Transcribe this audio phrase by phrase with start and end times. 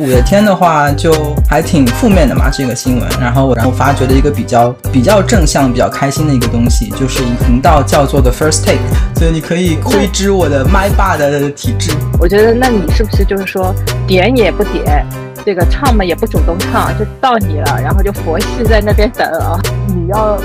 [0.00, 1.12] 五月天的话就
[1.48, 3.08] 还挺负面的嘛，这个新闻。
[3.20, 8.80] 然后我然后发掘了一个比较比较正向、比较开心的一个东西，就是频道叫做 The First Take，
[9.14, 11.92] 所以你可以窥知我的麦霸的体质。
[12.18, 13.72] 我觉得那你是不是就是说
[14.04, 15.06] 点也不点，
[15.46, 19.56] 这个唱嘛也不主动唱，就到你了，然后就佛系在那边等啊？
[19.86, 20.36] 你要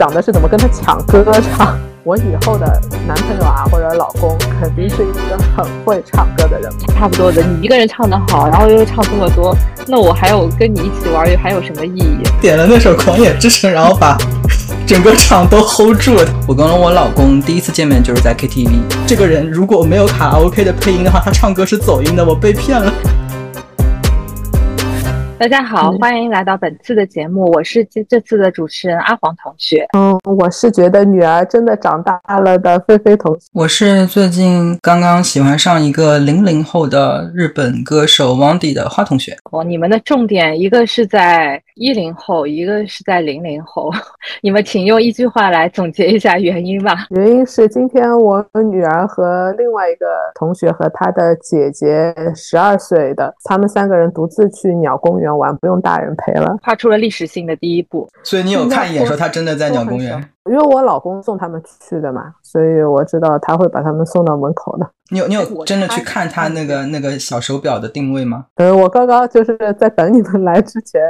[0.00, 1.22] 想的是怎么跟他抢歌
[1.54, 1.78] 唱。
[2.04, 6.72] 我以后的男朋友啊，或者老公，肯定是一个很会唱歌的人。
[6.96, 9.54] 差不多的，你一个人唱得好，然后又唱这么多，
[9.86, 12.22] 那我还有跟你一起玩，还有什么意义？
[12.40, 14.16] 点了那首《狂野之城》，然后把
[14.88, 16.26] 整个场都 hold 住了。
[16.48, 18.70] 我跟我老公第一次见面就是在 KTV。
[19.06, 22.24] 这个人如果没有卡拉 OK 的配音的话，他唱歌是走音的。
[22.24, 22.90] 我被骗了。
[25.40, 29.86] 大家好，欢迎来到本次的节目，我是这这次的主持人阿黄同学。
[29.96, 33.46] 嗯，我是觉得女儿真的长大了的菲菲同学。
[33.54, 39.34] 我是最近刚刚喜欢上一个零零后的日本歌手 Wandy 的花同学。
[39.50, 41.62] 哦，你们的重点一个是在。
[41.76, 43.90] 一零后，一个是在零零后，
[44.42, 47.06] 你们请用一句话来总结一下原因吧。
[47.08, 50.04] 原因是今天我女儿和另外一个
[50.34, 58.08] 同学和她的姐姐十二岁的，他们三个人独自去鸟公园玩，不用大人陪了，跨出了历史性的第一步。
[58.22, 60.18] 所以你有看一眼说他真的在鸟公园？
[60.50, 64.90] 因为我老公送他们去的嘛，所以我知道他会把他们送到门口的。
[65.10, 68.46] 你有你有真的去看他那个那个小手表的定位吗？
[68.56, 71.00] 呃，我刚刚就是在等你们来之前。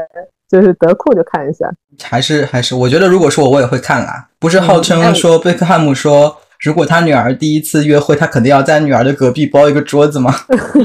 [0.51, 4.27] 就是德库就看一下，还是还是，我觉得如果说我我也会看啦。
[4.41, 10.35] 不是号称说贝克汉姆说，如果他女儿第一次约会，他肯定要在女儿的隔壁包一个桌子吗？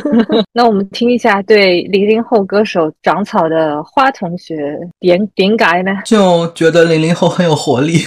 [0.54, 4.56] 那我们听一下对零零后歌手长草的花同学
[5.00, 5.92] 点点改呢？
[6.06, 8.06] 就觉得零零后很有活力，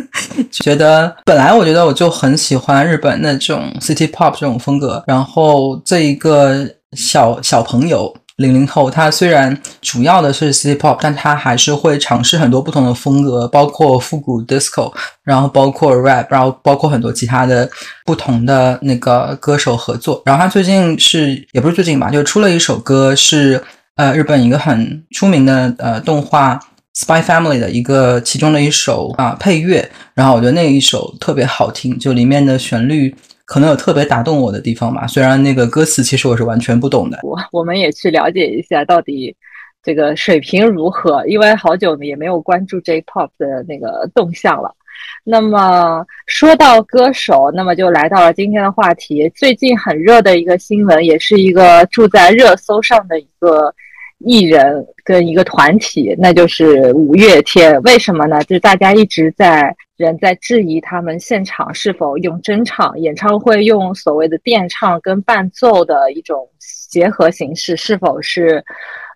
[0.52, 8.14] 觉得本来我觉得我就很喜欢日本那种 city pop 这种风格，然后这一个小小朋友。
[8.36, 14.92] 零零后，他虽然主要的是 city pop，但他还是会尝试很多不同的风格，包括复古 disco，
[15.24, 17.68] 然后包括 rap，然后包括很多其他的
[18.04, 20.20] 不同的那个歌手合作。
[20.26, 23.62] 然后他最近是也不是最近吧，就出了一首歌，是
[23.94, 26.60] 呃日本一个很出名的呃动画
[26.94, 29.90] Spy Family 的一个其中的一首啊配乐。
[30.12, 33.16] 然后我觉得那一首特别好听，就里面的旋律。
[33.46, 37.20] 可能有特别打动我的地方吧，虽然那个歌词其实我是完全不懂的。
[37.22, 39.34] 我我们也去了解一下到底
[39.82, 44.74] 这个水平如何，因为好久呢也没有关注 J-pop 的那个动向了。
[45.22, 53.72] 那么说到歌手，那么就来到了今天的话题，最近很热的一个新闻，也是一个住在热搜上的一个
[54.18, 57.80] 艺人跟一个团体，那就是五月天。
[57.82, 58.40] 为什么呢？
[58.44, 59.74] 就是大家一直在。
[59.96, 66.46] 人在质疑他们现场是否用真唱，演唱会用所谓的电唱跟伴奏的一种
[66.90, 68.62] 结合形式，是否是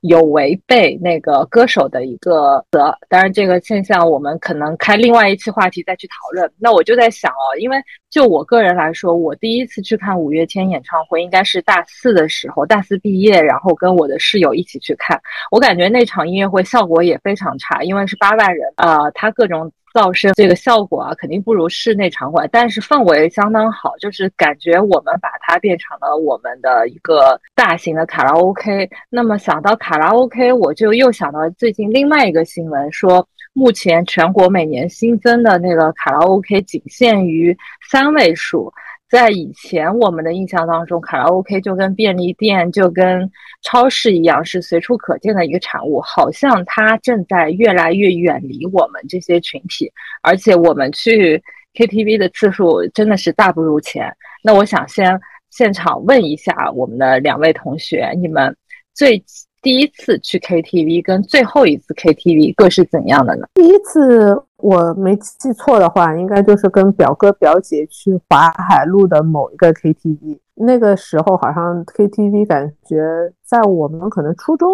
[0.00, 2.96] 有违背那个歌手的一个责？
[3.08, 6.50] 当然，这个现象我们可能开另外一期话题再去讨论。
[6.58, 7.76] 那我就在想哦，因为
[8.08, 15.20] 就我个人来说，我第一次去看五月天演唱会应该是大四的时候，大四毕业，然后跟我的室友一起去看。
[15.50, 19.70] 我感觉那场音乐会效果也非常差，因为是八万人，呃，他各种。
[19.92, 28.88] 噪声这个效果啊，肯定不如室内场馆，但是氛围相当好，就是感觉我们把它变成了我们的一个大型的卡拉 OK。
[29.08, 37.56] 那么想到卡拉 OK，我就又想到最近另外一个新闻，说目前全国每年新增的那个卡拉 OK 仅限于
[37.90, 38.72] 三位数。
[39.10, 43.28] 在以前我们的印象当中，卡拉 OK 就跟便利店、就跟
[43.62, 46.00] 超市一样，是随处可见的一个产物。
[46.00, 49.90] 好像它正在越来越远离我们这些群体，
[50.22, 51.42] 而且我们去
[51.74, 54.14] KTV 的次数真的是大不如前。
[54.44, 55.20] 那我想先
[55.50, 58.56] 现场问一下我们的两位同学，你们
[58.94, 59.20] 最。
[59.62, 63.46] 第一次去 KTV 跟最后一次 KTV 各是怎样的呢？
[63.52, 70.40] 第一次我没记错的话，应该就是跟表哥表姐去淮海路的某一个 KTV。
[70.54, 74.68] 那个时候好像 KTV 感觉在我们可能初中，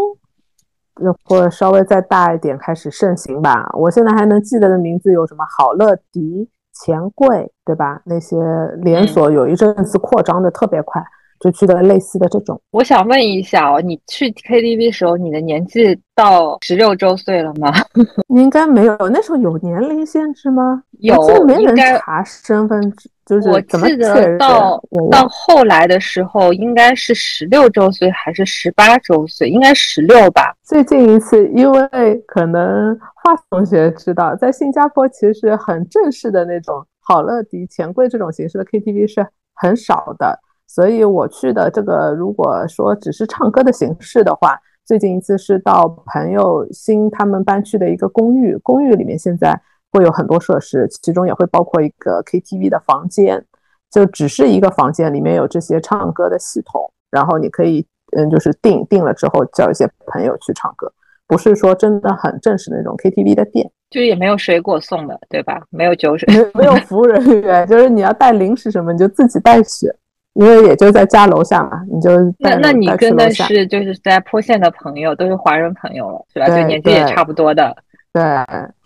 [1.25, 3.71] 或者稍微再大一点开始盛行吧。
[3.75, 8.03] 我现在还能记得的名字有什么好乐迪、钱柜，对吧？
[8.05, 8.37] 那些
[8.83, 11.05] 连锁有一阵子扩张的特别快。
[11.41, 17.73] 就去的类似的这种，我想问一下哦，你去 KTV 时候，你的年纪到十六周岁了吗？
[18.29, 20.83] 应该没有，那时候有年龄限制吗？
[21.01, 22.93] 有，没人查身份证，
[23.27, 24.81] 就是我记得到
[25.11, 29.49] 到后来的时候，应该是十六周岁还是十八周岁？
[29.49, 30.55] 应该十六吧。
[30.63, 40.41] 最近一次，因为可能华同学知道，在新加坡其实很正式的那种好乐迪、钱柜这种形式的 KTV 是很少的。
[40.67, 49.61] 所以我去的这个，如果说只是唱歌的形式的话，最近一次是到朋友新他们搬去的一个公寓，公寓里面现在
[49.93, 53.45] 会有很多设施，其中也会包括一个 KTV 的房间，
[53.91, 57.87] 就只是一个房间里面有这些唱歌的系统，然后你可以
[58.17, 60.93] 嗯，就是订订了之后叫一些朋友去唱歌，
[61.27, 63.71] 不是说真的很正式的那种 KTV 的店。
[63.91, 65.63] 就是也没有水果送的，对吧？
[65.71, 69.91] 没有酒水，没有服务人员，就是你要带零食什么，你就自己带去，
[70.39, 76.47] 因为也就在家楼下嘛，你就那那你跟的是就是在坡县的朋友，都是华人朋友了，是吧？
[76.47, 77.77] 就年纪也差不多的。
[78.13, 78.23] 对，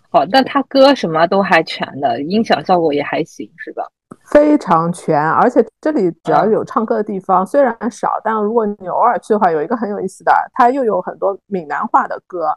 [0.09, 3.83] 好，那他歌什么都还全的，音响效果也还行，是吧？
[4.25, 12.47] 非常全，而且这里只要有唱歌的地方，虽然少，但如果你偶尔去的话，有一个很有意思的，它又有很多闽南话的歌。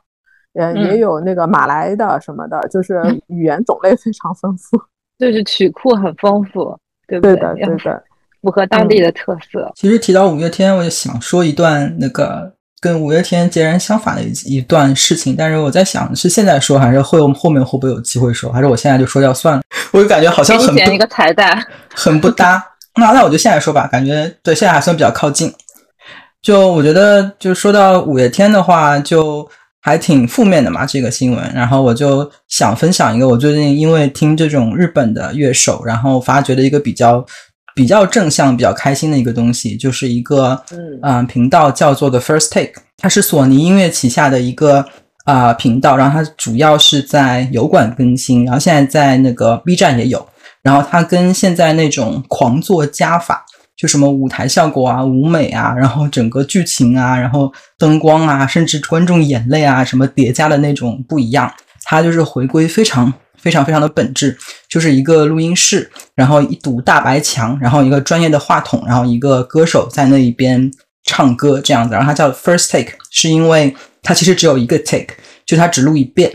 [0.57, 4.81] 嗯，也有那个马来的什么的，就是语言种类非常丰富，
[5.19, 7.35] 就是曲库很丰富，对不对？
[7.35, 8.05] 对的，对的，
[8.45, 9.73] 符合当地的特色。
[9.75, 19.63] 其实提到五月天，我就想说一段那个跟五月天截然相反的一一段事情，但是我在想是现在说还是会后面会不会有机会说，还是我现在就说掉算了？
[19.93, 22.63] 我就感觉好像很一个彩蛋，很不搭。
[23.01, 25.51] 那那我就现在说吧，感觉对现在还算比较靠近。
[26.43, 29.49] 就我觉得，就说到五月天的话，就。
[29.87, 31.53] 还挺负面的嘛，这个新闻。
[31.55, 37.23] 然后我就想分享一个我最近因为听这种日本的乐手，然后发掘的一个比较
[37.75, 40.63] 比较正向、比较开心的一个东西，就是一个
[41.03, 44.87] 嗯频道叫做 The First Take，它是索尼音乐旗下的一个
[45.25, 50.27] 啊频道，然后它主要是在油管更新，然后现在在那个 B 站也有。
[50.63, 53.45] 然后它跟现在那种狂做加法。
[53.77, 61.53] 就什么舞台效果啊、舞美啊，然后整个剧情啊，然后灯光啊，甚至观众眼泪啊，什么叠加的那种不一样。
[61.83, 63.13] 它就是回归非常
[63.45, 64.35] 非常非常的本质，
[64.69, 70.71] 就是一个录音室，然后一堵大白墙，然后一个专业的话筒，然后一个歌手在那一边
[71.05, 71.95] 唱歌这样子。
[71.95, 75.15] 然后它叫 first take，是因为它其实只有一个 take，
[75.45, 76.33] 就它只录一遍。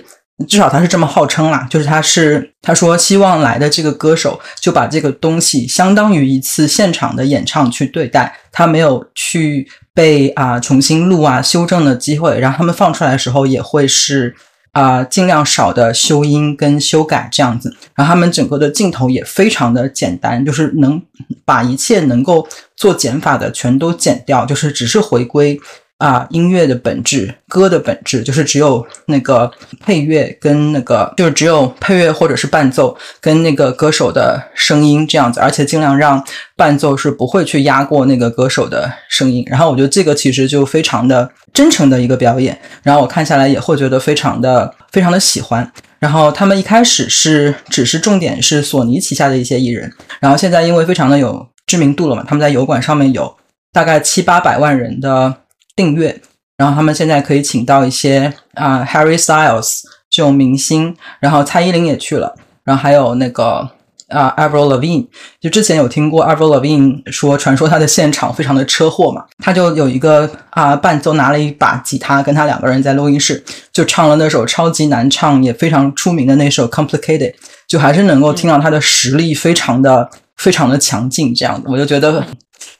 [0.47, 14.33] 至少他是这么号称啦，就是他是他说希望来的这个歌手就把这个东西相当于一次现场的演唱去对待，他没有去被啊重新录啊修正的机会，然后他们放出来的时候也会是
[14.71, 21.01] 啊尽量少的修音跟修改这样子，然后他们整个的镜头也非常的简单，就是能
[21.45, 25.59] 把一切能够做减法的全都减掉，就是只是回归。
[25.99, 29.51] 啊，音乐的本质，歌的本质就是只有那个
[29.81, 36.23] 配乐跟那个，就是只有配乐或者是伴奏跟那个歌手的声音这样子，而且尽量让
[36.55, 39.43] 伴奏是不会去压过那个歌手的声音。
[39.45, 45.69] 然后我觉得这个其实就非常的真诚的一个表演，然后我看下来也会觉得非常的非常的喜欢。
[45.99, 49.91] 然后他们一开始是只是重点是索尼旗下的一些艺人，
[50.21, 53.35] 然后现在因为非常的有知名度了嘛，他们在油管上面有
[53.73, 55.35] 大概七八百万人的。
[55.79, 56.21] 订阅，
[56.57, 62.35] 然后他们现在可以请到一些啊，Harry Styles 这种明星，然后蔡依林也去了，
[62.65, 63.65] 然后还有那个
[64.09, 65.07] 啊，Avril Lavigne，
[65.39, 73.41] 就之前有听过 Avril Lavigne 说，传说他的现场非常的车祸嘛，他就有一个啊，伴奏拿了一把吉他，跟他两个人在录音室
[73.71, 77.33] 就唱了那首超级难唱也非常出名的那首 Complicated，
[77.69, 82.25] 就还是能够听到他的实力非常的非常的强劲，这样子我就觉得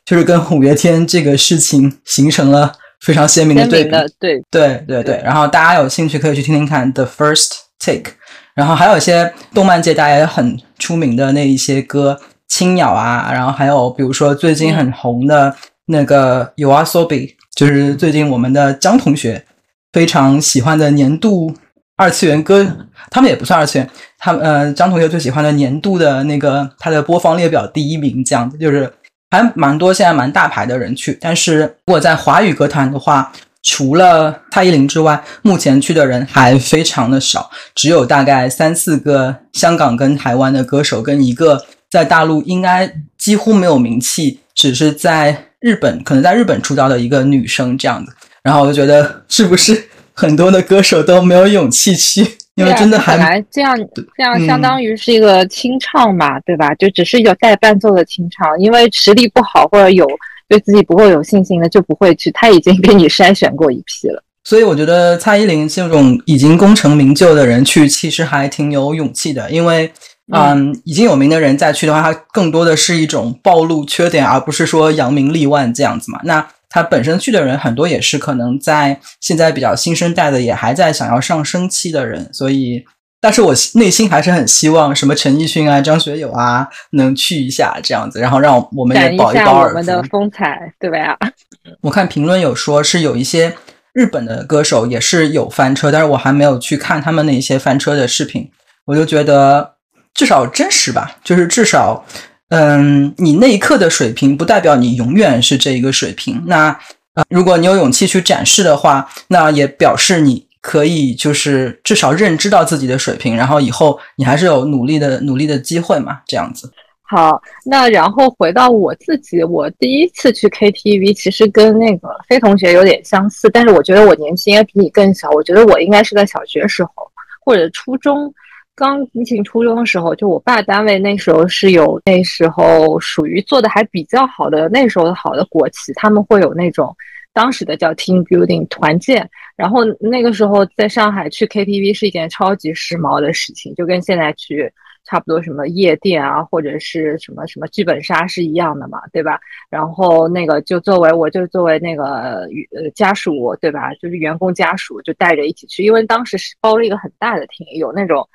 [0.06, 2.74] 就是跟五月天这个事情形成了。
[3.02, 5.22] 非常鲜明的对比，对对对对。
[5.24, 8.12] 然后大家有兴趣可以去听听看《The First Take》，
[8.54, 19.46] 然后还有一些动漫界大家也很出名的那一些歌，《青鸟》啊，然后还有比如说最近很红的那个《You Are So Big》，就是最近我们的江同学
[19.94, 21.54] 非常喜欢的年度
[21.96, 22.68] 二次元歌，
[23.10, 28.92] 他们也不算二次元，他们呃张同学最喜欢的年度的那个他的播放列表第一名，这样子就是。
[29.32, 33.32] 还蛮多，现在蛮大牌的人去，但是如果在华语歌坛的话，
[33.62, 48.12] 除了蔡依林之外，目前去的人还非常的少，只有大概三四个香港跟台湾的歌手，跟一个在大陆应该几乎没有名气，只是在日本可能在日本出道的一个女生这样子。
[48.42, 52.39] 然后我就觉得，是不是很多的歌手都没有勇气去？
[52.60, 53.78] 因为真的还来这样
[54.18, 56.74] 这样相当于是一个清唱嘛，对吧？
[56.76, 60.08] 就只是有带伴奏的清唱，因为实力不好或者有
[60.48, 62.30] 对自己不够有信心的就不会去。
[62.32, 69.50] 他已经给你筛选过一批了，所以我觉得蔡依林这种已经功成名就的人去，其实还挺有勇气的。
[69.50, 69.92] 因为
[70.32, 76.20] 嗯，已经有名的人再去的话，他更多的是一种暴露缺点，而不是说扬名立万这样子嘛。
[76.24, 76.46] 那。
[76.70, 82.86] 他本身去的人很多，也是可能在现在比较新生代的，也还在想要上升期的人，所以
[83.20, 91.18] 但是我内心还是很希望什么陈奕迅啊、张学友啊能去一下这样子，然后让我们也保一保耳我们的风采，对吧？
[91.82, 93.54] 我看评论有说是有一些
[93.94, 98.50] 日本的歌手也是有翻车，但是我还没有去看他们那些翻车的视频，
[98.86, 99.76] 我就觉得
[100.14, 102.06] 至少真实吧，就是至少，
[102.50, 106.44] 嗯，你那一刻的水平不代表你永远是这一个水平。
[106.46, 106.68] 那
[107.14, 110.48] 啊，如果你有勇气去展示的话，那也表示你。
[110.62, 116.70] 可以，就是至少认知到自己的水平，然后以后你还是有努力的努力的机会嘛，这样子。
[117.02, 126.92] 好，那然后回到我自己，我第一次去 KTV，其实跟那个飞同学有点相似，但是我觉得我年纪应该比你更小，我觉得我应该是在小学时候
[127.40, 128.32] 或者初中，
[128.80, 136.96] 刚进初中的时候，就我爸单位那时候是有那时候属于做的还比较好的那时候的好的国企，他们会有那种。
[137.32, 144.70] 当时的叫 team building 团建，然后那个时候在上海去 KTV 是一件超级时髦的事情，就跟现在去
[145.06, 149.40] 差不多什么夜店啊，或者是什么什么剧本杀是一样的嘛，对吧？
[149.70, 153.94] 然后那个就作为我就作为那个呃家属，对吧？
[154.02, 158.28] 就是员工家属就带着一起去，因为当时是包了一个很大的厅，有那种。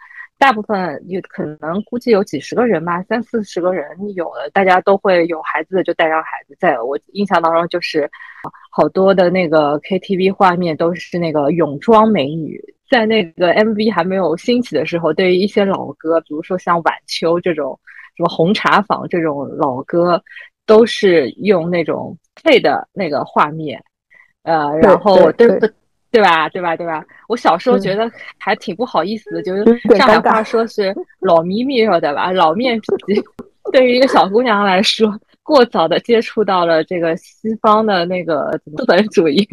[0.44, 6.54] 大部分有可能估计有几十个人吧，三四十个人有的，大家都会有孩子的就带上孩子。
[6.60, 8.06] 在我印象当中，就是
[8.70, 17.80] 好多的那个 KTV 画面都是那个泳装美女，在那个 MV 还没有兴起的时候，对于一些老歌，比如说像晚秋这种，
[18.14, 20.22] 什么红茶坊这种老歌，
[20.66, 23.82] 都是用那种配的那个画面，
[24.42, 25.72] 呃，然后对对
[26.20, 26.48] 吧？
[26.48, 26.76] 对吧？
[26.76, 27.04] 对吧？
[27.28, 32.30] 我小时候觉得还挺不好意思的，就是上海话说是老咪咪，说的吧？
[32.32, 33.22] 老面皮。
[33.72, 39.48] 对于一个小姑娘来说，过早的接触到了这个西方的那个资本主义、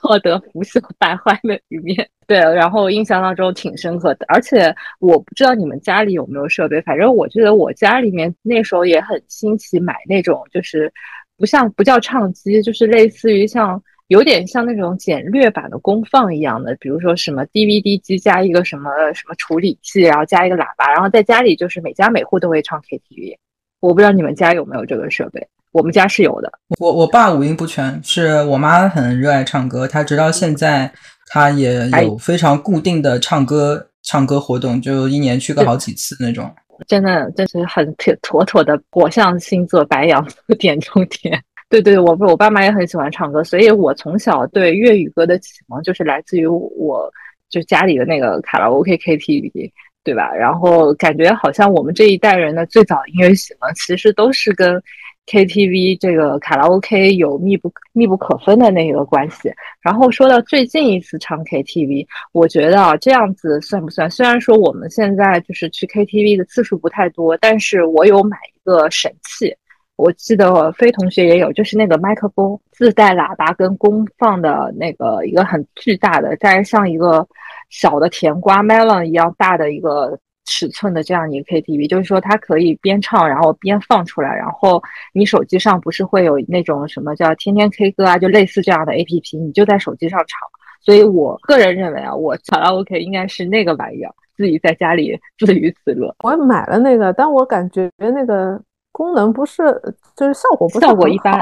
[0.00, 2.08] 道德腐朽败坏的一面。
[2.28, 4.24] 对，然后印象当中挺深刻的。
[4.28, 10.90] 而且我不知道你们家里有没有设备，反正我记得我家里面那时候也很新奇，买那种就是
[11.36, 13.82] 不像不叫唱机，就是类似于像。
[14.08, 23.36] 有点像那种简略版的功放一样的，比如说什么 DVD 机加一个什么什么处理器，然后加一个喇叭，然后在家里就是每家每户都会唱 KTV。
[23.80, 26.50] 我不知道你们家有没有这个设备，我们家是有的。
[26.80, 30.90] 我我爸五音不全，是我妈很热爱唱歌，她直到现在
[31.26, 36.50] 她也有非常固定的唱歌唱歌活动，就一年去个好几次那种。
[36.86, 41.42] 真的，真是很妥妥妥的火象星座白羊座点中点。
[41.70, 47.12] 对对，我我爸妈也很喜欢唱歌，所以我从小对粤语歌的启蒙就是来自于我
[47.50, 49.70] 就家里的那个卡拉 OK KTV，
[50.02, 50.32] 对吧？
[50.34, 54.82] 然后感觉好像我们这一代人的最早音乐启蒙其实都是跟
[55.26, 59.52] KTV 这个卡拉 OK 有密不密不可分的那个关系。
[59.82, 64.10] 然后说到最近一次唱 KTV，我觉得啊这样子算不算？
[64.10, 69.54] 虽然说我们现在就是去 KTV 的次数不太多，但是我有买一个神器。
[69.98, 77.26] 我记得我飞同学也有，就是那个麦克风自带喇叭跟功放的那个一个很巨大的，大概像一个
[77.68, 84.80] 小的甜瓜 melon 一样大的一个尺寸的这样一个 KTV，就是说它可以边唱然后边放出来，然后
[85.12, 90.48] 你手机上不是会有那种什么叫天天 K 歌啊，就类似这样的 APP，你就在手机上唱。
[90.80, 96.14] 所以我个人认为啊，我卡拉 OK 应该是那个玩意儿，自己在家里自娱自乐。
[96.22, 98.62] 我买了那个，但我感觉那个。
[98.98, 99.80] 功能不是，
[100.16, 101.40] 就是效果不是效果一般，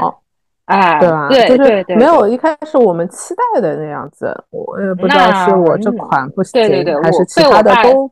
[0.65, 1.27] 哎，对吧？
[1.27, 4.31] 对对对，没有一开始我们期待的那样子。
[4.51, 8.09] 我也不知道是我这款不行，对对对还是其他的都。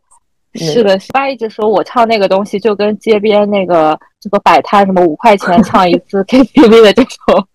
[0.55, 7.47] 是的，我爸一直说我唱那个东西就跟街边那个这个摆摊什么五块钱 唱一次 KTV 的这种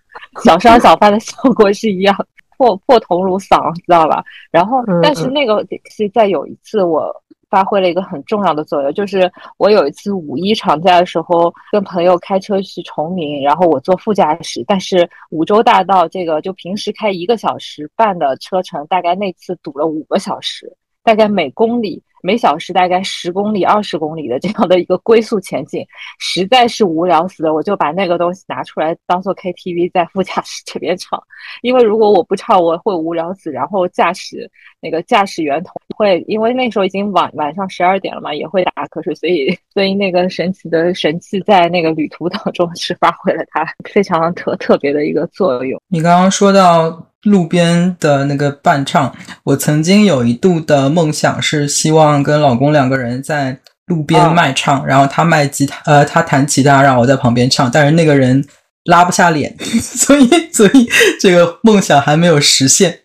[0.45, 2.15] 小商小贩的效果是一样，
[2.57, 4.23] 破破铜锣嗓，知道吧？
[4.53, 7.11] 然后，但是那个是在有一次我。
[7.50, 22.02] 发挥了一个很重要的作用，就是我有一次五一长假的时候，跟朋友开车去崇明，然后我坐副驾驶，但是五洲大道这个就平时开一个小时半的车程，大概那次堵了五个小时，大概每公里。
[22.23, 25.87] 每小时大概十公里、二十公里的这样的一个龟速前进，
[26.19, 27.55] 实在是无聊死了。
[27.55, 31.23] 我就把那个东西拿出来当做 KTV，在副驾驶这边唱。
[31.62, 33.50] 因为如果我不唱，我会无聊死。
[33.50, 34.50] 然后驾驶
[34.81, 39.15] 那个驾驶员同会，因为那时候已经晚晚上十二点了嘛，也会打瞌睡。
[39.15, 45.81] 所以，所以那个神奇的神器在那个旅途当中是发挥了它非常特特别的一个作用。
[45.89, 47.10] 你刚刚说到。
[47.25, 58.45] 路边的那个伴唱，我曾经有一度的梦想是希望跟老公两个人在路边卖唱，然后他卖吉他，呃，他弹吉他，让我在旁边唱，但是那个人
[58.85, 60.89] 拉不下脸， 所以，所以
[61.21, 63.00] 这个梦想还没有实现。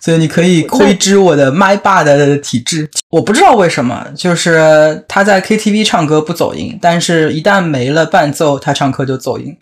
[0.00, 2.88] 所以你可以窥知我的麦霸的体质。
[3.10, 9.54] 我不知道为什么，就是他在 KTV 唱歌不走音，但是一旦没了伴奏，他唱歌就走音。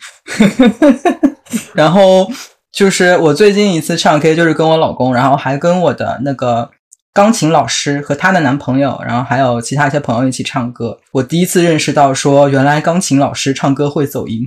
[1.75, 2.31] 然后
[2.77, 6.69] 就是我最近一次唱 K，就是跟我老公，然后还跟我的那个
[7.11, 10.99] 钢琴老师和她的男朋友，然后还有其他一些朋友一起唱歌。
[11.11, 14.43] 我第一次认识到，说原来钢琴老师唱歌会走音，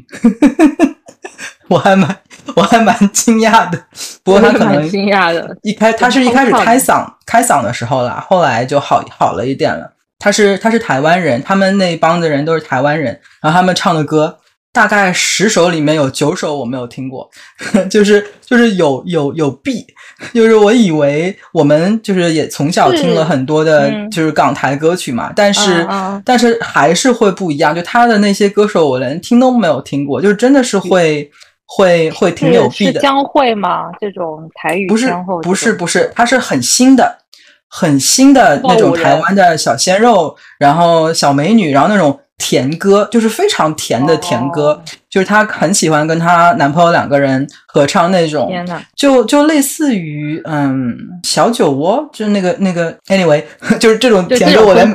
[1.67, 2.19] 我还蛮
[2.55, 3.83] 我还蛮惊讶的。
[4.23, 9.93] 不过他可能惊讶的，一开他是一开始开嗓开嗓的时候啦，后来就好好了一点了。
[10.21, 14.37] 他是他是台湾人，他们那帮的人都是台湾人，然后他们唱的歌。
[14.73, 17.29] 大概十首里面有九首我没有听过，
[17.91, 19.85] 就是就是有有有弊
[20.33, 25.85] 就是我以为我们就是也从小听了很多的，就是港台歌曲嘛，但是
[26.25, 31.29] 但是还是会不一样，就他的那些歌手我连听都没有听过，就是真的是会
[31.67, 33.01] 会会挺有弊的。
[33.01, 33.91] 江蕙吗？
[34.01, 35.13] 这种台语不是
[35.43, 37.19] 不是不是，他是很新的
[37.67, 42.17] 很新的那种台湾的小鲜肉，然后小美女，然后那种。
[42.41, 48.51] 甜歌就是非常甜的甜歌，就是她很喜欢跟她男朋友两个人合唱那种，
[48.97, 53.45] 就就类似于嗯小酒窝，就是那个那个，anyway，
[53.79, 54.91] 就是这种甜歌，我连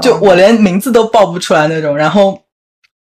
[0.00, 2.41] 就我连名字都报不出来那种，然后。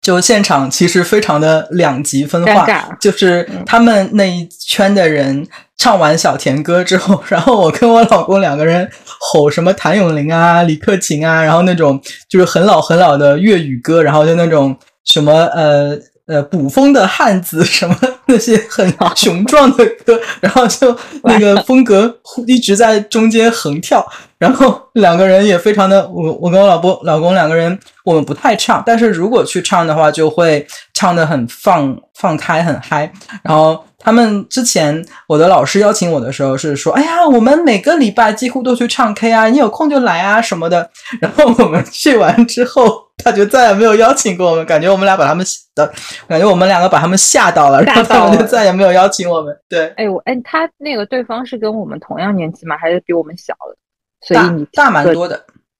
[0.06, 2.64] 就现场其实非常的两极分化，
[3.02, 5.48] 就是他们那一圈的人
[5.80, 8.88] 唱完小甜歌之后， 然后我跟我老公两个人
[9.20, 15.98] 吼什么谭咏麟啊、李克勤啊，然后那种就是很老很老的粤语歌，然后就那种什么呃。
[16.28, 22.18] 呃，捕风的汉子什么那些很 雄壮的歌，然后就那个风格
[22.48, 24.06] 一直在中间横跳，
[24.38, 33.12] 然后两个人也非常的，我我跟我老婆老公两个人，我们不太唱，但是如果去唱的话，就会唱的很放放开很嗨，
[33.44, 33.84] 然后。
[33.98, 40.88] 他们之前我的老师邀请我的时候是说：“哎呀，我们每个礼拜几乎都去唱 K 啊，你有空就来啊什么的。”
[41.20, 45.92] 然后我们去完之后，他就再也没有邀请过我们，感觉我们俩把他们的，
[46.28, 49.58] 感觉我们两个把他们吓到了，然后他们就再也没有邀请我们。
[49.68, 52.78] 对，哎我哎，他那个对方是跟我们同样年纪吗？
[52.78, 53.76] 还是比我们小的？
[54.22, 55.36] 所以你大蛮多的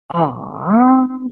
[0.08, 0.20] 啊！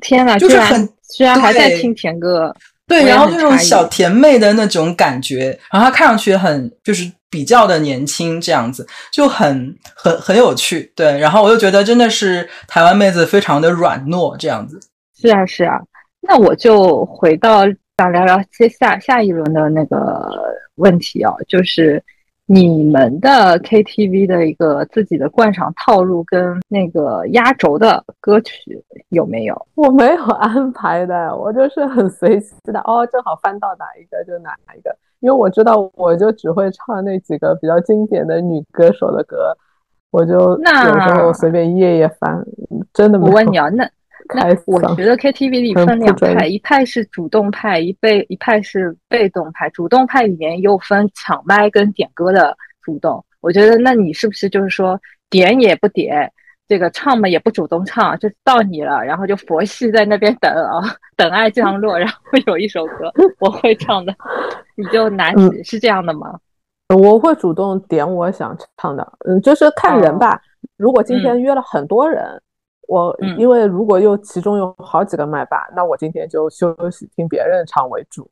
[0.02, 2.54] 天哪，就是很居然还在听甜歌。
[2.86, 10.92] 对，然后那种小甜妹的那种感觉，然后她看上去很就是比较的年轻，这样子就很很很有趣。
[10.96, 14.80] 对，然后我就觉得真的是台湾妹子非常的软糯，这样子。
[15.20, 15.80] 是啊，是啊。
[16.24, 17.64] 那我就回到
[17.98, 20.28] 想聊聊接下下一轮的那个
[20.76, 22.04] 问题啊，就是。
[22.46, 29.68] 你们的 KTV 的一个自己的惯常套路跟那个压轴的歌曲有没有？
[29.76, 32.82] 我没有安排的，我就是很随机的。
[32.82, 39.58] 哦，正好翻到哪一个就哪一个，因为我知道我就只会唱那几个比较经典的女歌手的歌，
[40.12, 42.46] 我就有时候随便一页页翻。
[42.94, 43.90] 真的没，我问你啊，那。
[44.30, 49.70] 那我觉得 KTV 里分两派，一派是主动派，一被一派是被动派。
[49.72, 53.24] 主动派里面又分抢麦跟点歌的主动。
[53.42, 56.32] 我觉得，那你是不是就是说点也不点，
[56.68, 64.16] 这个唱嘛也不主动唱，就到你了，然后就佛系在那边等啊， 等爱降落，然后有一首歌我会唱的，
[64.76, 66.40] 你就拿起，是这样的吗？
[66.96, 70.42] 我会主动点我想唱的，嗯，就是看人吧。
[70.78, 72.42] 如果今天约了很多人。
[72.88, 78.28] 我因为如果又其中有好几个麦霸，那我今天就休息听别人唱为主。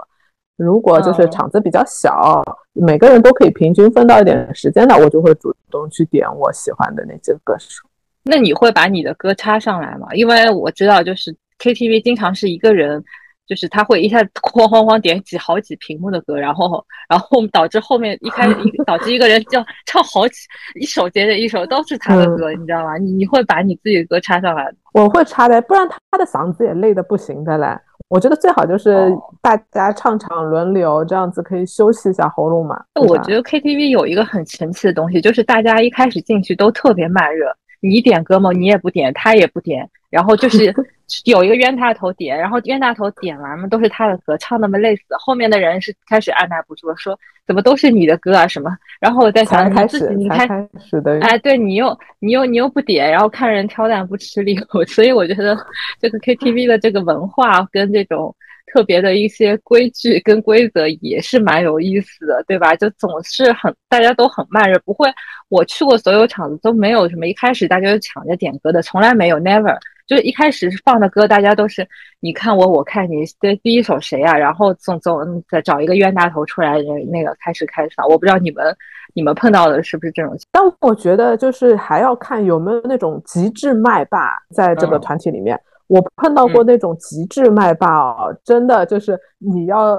[0.57, 7.87] 如果就是场子比较小，每个人都可以平均分到一点时间的，我就会主动去点我喜欢的那几个歌手。
[8.23, 10.07] 那你会把你的歌插上来吗？
[10.13, 13.03] 因为我知道，就是 KTV 经常是一个人。
[13.47, 18.47] 就是他会一下哐哐哐点几好几屏幕的歌，然后然后导致后面一开
[18.85, 20.35] 导致一个人就唱好几
[20.79, 22.97] 一首接着一首都是他的歌，你知道吗？
[22.97, 24.71] 你你会把你自己的歌插上来？
[24.93, 27.67] 我会插的，不然他的嗓子也累得不行的嘞。
[28.07, 29.09] 我觉得最好就是
[29.41, 32.77] 大家唱唱轮流，这样子可以休息一下喉咙嘛。
[32.95, 40.71] 我觉得 KTV 有一个很神奇的东西，就是大家一开始进去都特别慢热，你点歌嘛，你也不点，他也不点，然后就是。
[41.25, 45.03] 有一个冤大头点，然后冤大头点完嘛，都是他的歌，唱那么累死。
[45.19, 48.71] 后面的人是开始按捺不住了，说怎么都是你的歌啊什么。
[48.97, 50.47] 然后我在想，你自己你开
[50.79, 54.57] 始的，哎，对你又你又你又不点，然后看人挑担不吃力。
[54.87, 55.53] 所以我觉得
[55.99, 58.33] 这个 KTV 的这个文化跟这种
[58.73, 62.73] 特别的一些规矩跟规则也是蛮有意思的，对吧？
[62.77, 65.09] 就总是很大家都很慢热，不会。
[65.49, 69.77] 我去过所有场子都没有什么一开始大家就抢着点歌的，从来没有，never。
[70.11, 71.87] 就是一开始放的歌，大家都是
[72.19, 74.37] 你看我，我看你，这，第一首谁啊？
[74.37, 76.75] 然后总总再找一个冤大头出来，
[77.09, 78.05] 那个开始开嗓。
[78.09, 78.75] 我不知道你们
[79.13, 80.37] 你们碰到的是不是这种？
[80.51, 85.57] 但我觉得就是还要看有没有那种极致麦霸在这个团体里面。
[85.87, 89.97] 我碰到过那种极致麦霸哦，真的就是你要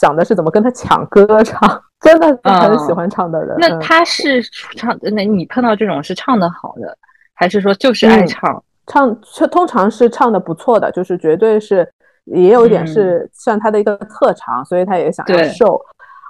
[0.00, 3.54] 想的是怎么跟他抢歌唱，真的很喜欢唱的人。
[3.56, 4.42] 那他是
[4.76, 6.98] 唱，那你碰到这种是唱的好的，
[7.34, 8.60] 还是说就是爱唱？
[8.92, 9.18] 唱
[9.50, 11.90] 通常是唱的不错的，就是绝对是
[12.24, 15.80] 也有一点是算他的一个特长，所以他也想要秀。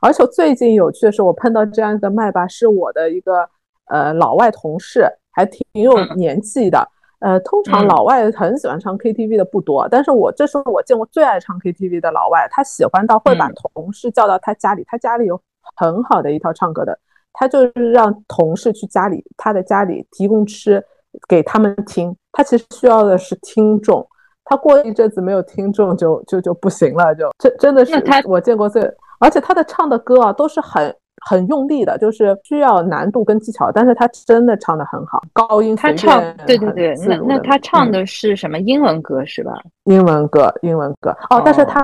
[0.01, 3.49] 而且最近有趣的是，我碰到这样一个麦霸，是我的一个
[3.87, 6.89] 呃老外同事，还挺有年纪的。
[7.19, 15.41] 呃，通常老外很喜欢唱 KTV 的不多，但是我这是我见过最爱唱 KTV 的老外，他喜欢到会把同事叫到他家里，他家里有
[15.77, 16.97] 很好的一套唱歌的，
[17.33, 20.85] 他就是让同事去家里，他的家里提供吃
[21.29, 24.07] 给他们听，他其实需要的是听众，
[24.45, 27.95] 他过一阵子没有听众就就就不行了，就真真的是
[28.27, 28.83] 我见过最，
[29.21, 30.95] 而且他的唱的歌啊都是很。
[31.25, 39.53] 很用力的，就是需要难度跟技巧，但是他真的唱的很好，高音他唱，对对对，那那他唱的是什么英文歌是吧？
[39.85, 41.81] 英文歌，英文歌哦，但是他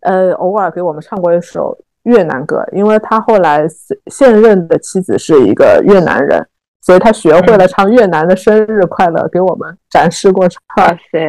[0.00, 3.66] 呃偶尔给我们唱过一首越南歌，因为他后来
[4.06, 6.42] 现任的妻子是一个越南人，
[6.80, 10.58] 所以他学会了唱越南的生日快乐，给我们展示过唱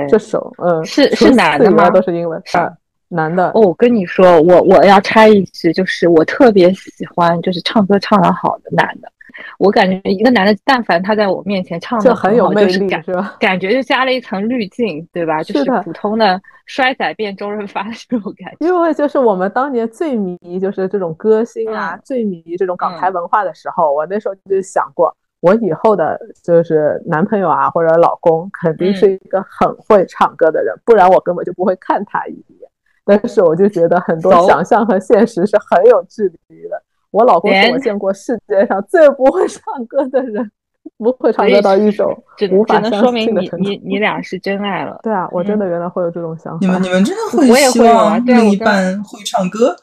[0.07, 1.89] 这首，嗯，是是男的吗？
[1.89, 2.71] 都是英文啊。
[3.11, 9.11] 男的哦，我跟你说，我我要插一句，就是我特别喜欢，就是唱歌唱得好的男的。
[9.57, 13.35] 我感觉一个男的，但凡他在我面前唱的很有魅力，是吧？
[13.39, 15.41] 感觉就加了一层滤镜，对吧？
[15.41, 18.67] 就是普通的衰仔变周润发的这种感觉。
[18.67, 32.69] 因为就是我们当年最迷就是这种歌星啊，最迷这种港台文化的时候，我那时候就想过，我以后的就是男朋友啊或者老公，肯定是一个很会唱歌的人，不然我根本就不会看他一眼。
[33.05, 36.83] 但是我就觉得很多想象和现实是很有距离的。
[37.11, 40.51] 我老公是我见过世界上最不会唱歌的人，
[40.97, 42.15] 不会唱歌到一首
[42.51, 43.69] 无法相信的程度。
[43.69, 44.99] 你你你俩是真爱了。
[45.01, 46.59] 对啊，我真的原来会有这种想法。
[46.61, 49.75] 你们你们真的会希望另一半会唱歌？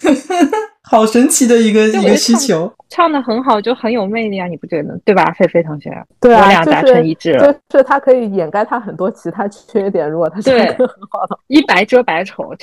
[0.86, 4.46] 好神奇的一个一个需求，唱的很好就很有魅力啊！
[4.46, 5.90] 你不觉得对吧，菲菲同学？
[6.20, 10.08] 对啊，我俩达成一致了，就是他可以掩盖他很多其他缺点。
[10.08, 12.54] 如果他唱歌很好，一白遮百丑。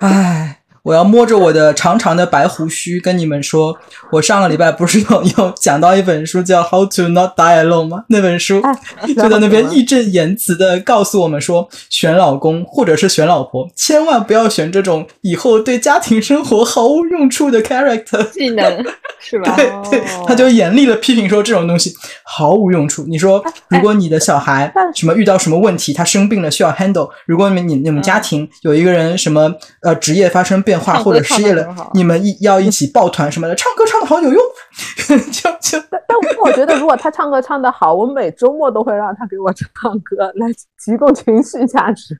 [0.00, 0.58] 唉。
[0.86, 3.76] 我要摸着我的长长的白胡须跟你们说，
[4.12, 8.04] 我上个礼拜不是有有讲到一本书叫《How to Not Die Alone》吗？
[8.08, 8.62] 那本书
[9.04, 18.86] 就在那边义正言辞的告诉我们说，选老公或者是选老婆，千万不要选这种以后对家庭生活毫无用处的 character 技能，
[19.18, 19.56] 是吧？
[19.58, 23.04] 对对，他就严厉的批评说这种东西毫无用处。
[23.08, 30.75] 你说，如果你的小孩什么遇到什么问题，他生病了需要 handle，如果你你你们家庭有一个人什么呃职业发生变。
[30.78, 34.42] 话或者失业了，你们一要一起抱团什么的，唱歌唱的好有用，
[35.32, 35.78] 就 就。
[35.90, 40.46] 但但我觉得，如果他唱歌唱的好，我每周末都会让他给我唱歌，来
[40.84, 42.16] 提供情绪价值。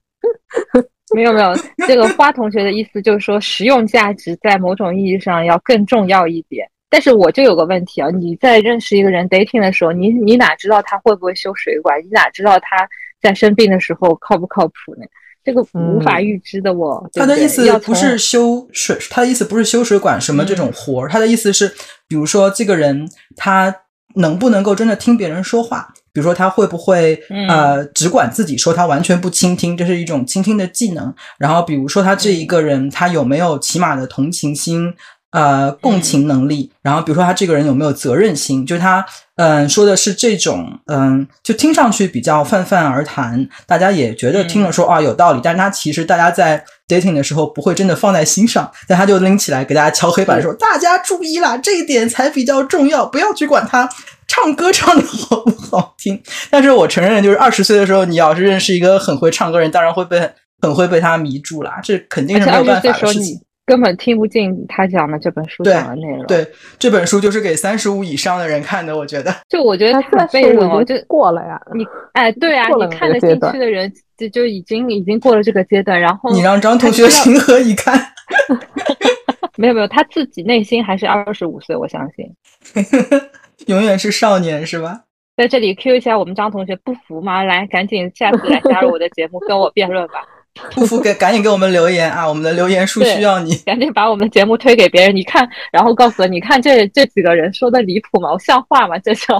[1.14, 1.54] 没有没有，
[1.86, 6.68] 这个花同学的意思就是说，实用价值在某种意义上要更重要一点。
[6.88, 12.00] 但是我就有个问题啊，你在认识一个人 dating 的时候，你你哪知道他会不会修水管？
[12.02, 12.88] 你哪知道他
[13.20, 15.06] 在生病的时候靠不靠谱呢？
[15.46, 21.72] 这个无法预知的，我他的意思不是修水，他的意思不是修水管什么这种活儿，他的意思是，
[22.08, 23.72] 比如说这个人他
[24.16, 27.14] 能不能够真的听别人说话，比如说他会不会
[27.48, 31.14] 呃只管自己说，他完全不倾听，这是一种倾听的技能。
[31.38, 34.92] 然后比如说他这一个人他有没有起码的同情心。
[35.36, 53.86] 呃，共情能力，然后比如说他这个人有没有责任心，就是他，嗯，说的是这种，嗯，就听上去比较泛泛而谈，大家也觉得听了说啊有道理，但是他其实大家在 dating 的时候不会真的放在心上，但他就拎起来给大家敲黑板说，大家注意啦，这一点才比较重要，不要去管他
[54.26, 56.18] 唱歌唱的好不好听。
[56.48, 60.30] 但是我承认，就是二十岁的时候，你要是认识一个很会唱歌人，当然会被
[60.62, 63.38] 很会被他迷住啦，这肯定是没有办法的事情。
[63.66, 66.24] 根本听不进他讲的这本书讲的内容。
[66.26, 66.46] 对，
[66.78, 69.34] 这本书就是给三十五以上的人看的，我觉得。
[69.48, 71.60] 就我觉得太被动了，就过了呀。
[71.74, 78.00] 你哎，对啊，你看得进去的人就就已经已经过了这个阶段，然后你让张同学情何以堪？
[79.58, 82.32] 没有没有，他自己内心还是二十五岁，我相信。
[83.66, 85.00] 永远是少年是吧？
[85.36, 87.42] 在这里 Q 一下我们张同学，不服吗？
[87.42, 90.24] 来，赶紧下次来加入我的节目，跟我辩论吧。
[90.72, 92.26] 不服给赶紧给我们留言啊！
[92.26, 95.14] 我们的留言 数需要你，赶紧把我们的节目推给别人。
[95.14, 98.32] 你看，然后告诉我，你看这这几个人说的离谱吗？
[98.32, 98.98] 我像话吗？
[98.98, 99.34] 这就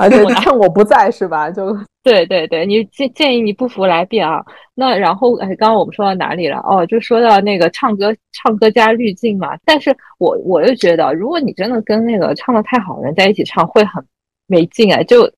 [0.00, 1.50] 而且趁我不在是吧？
[1.50, 4.42] 就 对对对，你建建议你不服来辩啊。
[4.74, 6.58] 那然后哎，刚刚我们说到哪里了？
[6.64, 9.56] 哦，就说到那个唱歌，唱歌加滤镜嘛。
[9.64, 14.04] 但是我我又觉得，如果你真的跟那个唱的太好的人在一起唱，会很
[14.46, 15.02] 没劲啊。
[15.02, 15.30] 就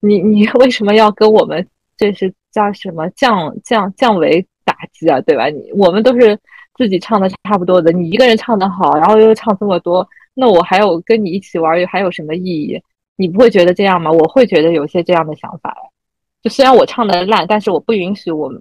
[0.00, 4.46] 你你为什么要跟我们这是叫什么降降降维？
[4.64, 5.46] 打击啊，对吧？
[5.48, 6.38] 你我们都是
[6.76, 12.80] 自己唱的差不多的，你一个人唱的好，然后又唱这么多，那我还有跟你一起玩，又还有什么意义？
[13.16, 14.10] 你不会觉得这样吗？
[14.10, 15.74] 我会觉得有些这样的想法。
[16.42, 18.52] 就虽然我唱的烂，但是我不允许我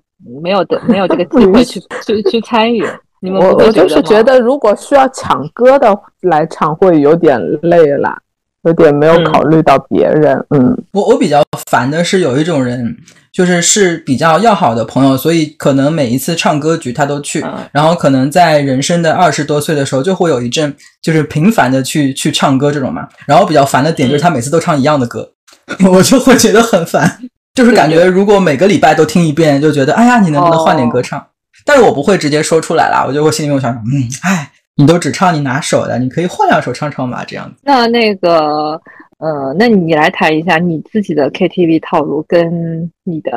[0.42, 2.82] 没有的没有这个机会去去去参与。
[3.20, 8.16] 你们我我就是觉得，如果需要抢歌的来唱，会有点累了，
[8.63, 10.46] 有点没有考虑到别人。
[10.50, 12.96] 嗯，我我比较烦的是有一种人。
[13.34, 23.08] 就是是比较要好的朋友，所以可能每一次唱歌局他都去，然后可能在人生的二十多岁的时候就会有一阵就是频繁的去去唱歌这种嘛。
[23.26, 25.32] 然后比较烦的点就是他每次都唱一样的歌，
[25.91, 27.19] 我就会觉得很烦，
[27.56, 31.26] 就是感觉如果每个礼拜都听一遍，就觉得哎呀，你能不能换点歌唱？
[31.65, 37.56] 但是我不会直接说出来啦，我就会心里面想，嗯，哎，你都只唱你拿手的，你可以换两首唱唱吧，这样子。
[37.63, 38.80] 那那个。
[39.23, 43.31] 呃，那你来谈一下你自己的 KTV 套路跟你的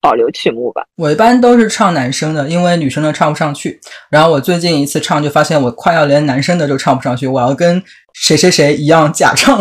[0.00, 0.84] 保留曲目吧。
[0.96, 3.80] 我一般都是唱男生的，因为女生的唱不上去。
[4.08, 7.82] 然后我最近一次唱就发现我快要连男生的都唱不上去，我要跟
[8.14, 9.58] 谁谁谁一样假唱。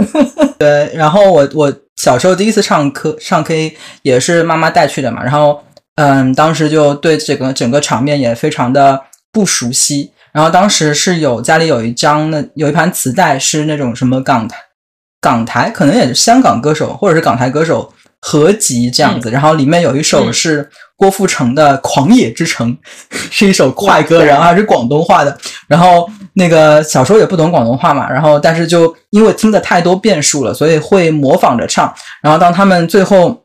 [0.60, 5.58] 对，然后我我小时候第一次唱 K 唱 K 也是妈妈带去的嘛，然后
[5.94, 9.00] 嗯，当时就对这个整个场面也非常的
[9.32, 10.12] 不熟悉。
[10.32, 14.58] 然后当时是有家里有一张那有一盘磁带是那种什么港台。
[15.24, 22.70] 港台可能也是香港歌手，或者是港台歌手合集这样子，然后里面有一首是郭富城的《狂野之城》，
[23.32, 25.34] 是一首快歌，然后还是广东话的。
[25.66, 31.90] 然后那个小时候也不懂广东话嘛，然后但是就因为听的太多变数了，所以会模仿着唱。
[32.22, 33.44] 然后当他们最后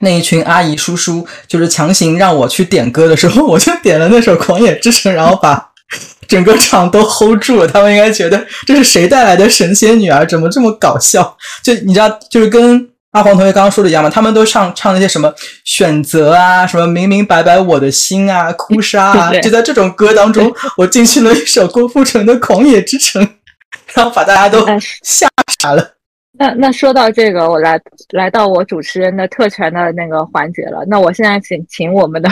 [0.00, 5.67] 那一群阿姨叔叔就是强行让我去点歌的时候， 我就点了那首《狂野之城》，然后把。
[6.28, 10.26] 整个场都 hold 住了，他们应该觉得这是谁带来的神仙女儿？
[10.26, 11.36] 怎么这么搞笑？
[11.62, 15.32] 就你知道，就是跟阿黄同学刚刚说的一样嘛，他们都唱唱那些什么
[15.64, 23.24] 选择啊，什么明明白白我的心啊，哭砂啊， 就在这种歌当中，我进去了一首郭富城的《狂野之城》，
[23.94, 24.66] 然后把大家都
[25.02, 25.26] 吓
[25.58, 25.94] 傻了。
[26.38, 30.84] 那那说到这个，我来来到我主持人的特权的那个环节了。
[30.86, 32.28] 那我现在请请我们的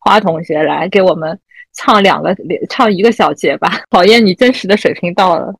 [0.00, 1.36] 花同学来给我们。
[1.74, 2.34] 唱两个，
[2.68, 5.54] 唱一个小节吧， 考验你真实的水平到了。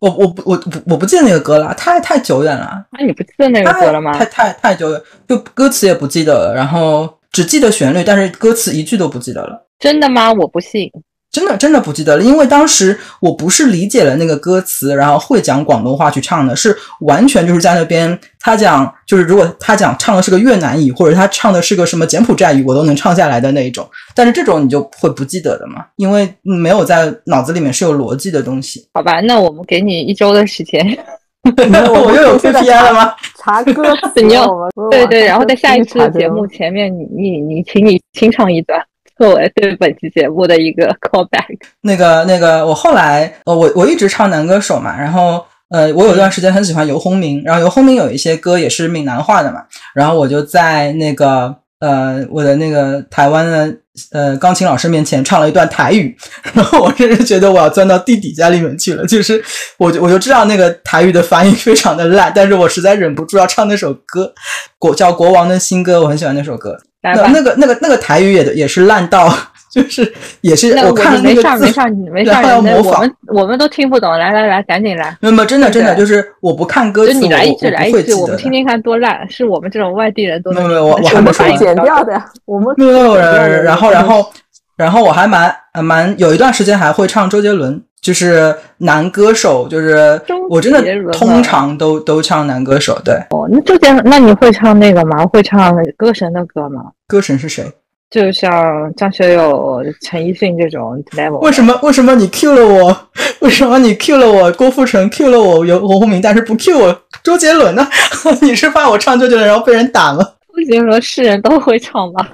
[0.00, 2.86] 我我不我不我不记得那个歌了，太太久远了。
[2.92, 4.12] 那你不记得那个歌了吗？
[4.12, 9.66] 太太太久远，就歌词也不记得了，然后只记得旋律，但是歌词一句都不记得了。
[9.78, 10.32] 真的吗？
[10.32, 10.90] 我不信。
[11.38, 23.88] 真的真的不记得了，因为当时我不是理解了那个歌词，然后会讲广东话去唱的，是完全就是在那边他讲，就是如果他讲唱的是个越南语，或者他唱的是个什么柬埔寨语，我都能唱下来的那一种。
[24.16, 28.88] 但是这种你就会不记得的嘛，因为没有在脑子里面是有逻辑的东西。
[28.94, 30.98] 好吧，那我们给你一周的时间，
[31.44, 33.14] 我又有 KPI 了吗？
[33.38, 34.48] 查歌词， 你要
[34.90, 38.82] 对对，然后在下一次节目前面，你你你，请你清唱一段。
[39.18, 53.76] 作为对本期节目的一个 callback，那个那个，我后来呃，我我一直唱男歌手嘛，然后呃，我有段时间很喜欢游鸿明，然后游鸿明有一些歌也是闽南话的嘛，然后我就在那个呃我的那个台湾的
[54.12, 56.16] 呃钢琴老师面前唱了一段台语，
[56.54, 59.42] 然后我甚至觉得我要钻到地底下里面去了，就是
[59.76, 64.32] 我就我就知道那个台语的发音非常的烂，但是我实在忍不住要唱那首歌，
[64.78, 66.78] 国叫国王的新歌，我很喜欢那首歌。
[67.02, 69.32] 那那个那个那个台语也也是烂到，
[69.72, 71.80] 就是也是我看那个字，没事
[72.12, 74.10] 没事，要模仿，我们我们都听不懂。
[74.10, 75.16] 来来来，赶紧来！
[75.20, 79.28] 那么真的真的就是我不看歌词，你来一句来一句，我们听听看多烂。
[79.30, 83.62] 是我们这种外地人都没有没有，我我还没说剪掉的，我们没有人。
[83.62, 84.32] 然后然后
[84.76, 92.98] 然后我还蛮蛮有一段时间还会唱周杰伦，就是男歌手，就是我真的通常都都唱男歌手。
[93.04, 95.26] 对哦，那周杰，那你会唱那个吗？
[95.26, 96.84] 会唱歌神的歌吗？
[97.06, 97.64] 歌神是谁？
[98.10, 101.40] 就像张学友、陈奕迅这种 level。
[101.40, 101.78] 为什么？
[101.82, 103.08] 为什么你 Q 了我？
[103.40, 104.50] 为什么你 Q 了我？
[104.52, 107.86] 郭富城 Q 了我，有洪明，但是不 Q 我周杰伦呢？
[108.40, 110.24] 你是怕我唱周杰伦然后被人打吗？
[110.56, 112.26] 周杰伦是人都会唱吧？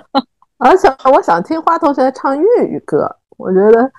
[0.59, 3.91] 而且我想听花同学唱粤语歌，我觉得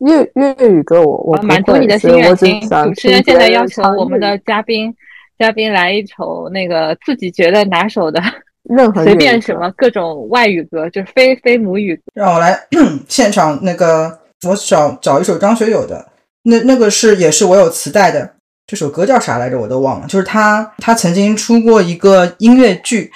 [0.00, 2.34] 粤粤语歌我我满足你的心愿。
[2.36, 2.46] 主
[2.94, 4.94] 持人现在要求我们的嘉宾
[5.38, 8.22] 嘉宾来一首那个自己觉得拿手的。
[8.68, 11.98] 任何随便什么各种外语歌，就是非非母语。
[12.12, 12.54] 让我来
[13.08, 16.06] 现场那个，我找找一首张学友的，
[16.42, 18.30] 那那个是也是我有磁带的，
[18.66, 19.58] 这首歌叫啥来着？
[19.58, 20.06] 我都忘了。
[20.06, 23.04] 就是他他曾经出过一个音乐剧《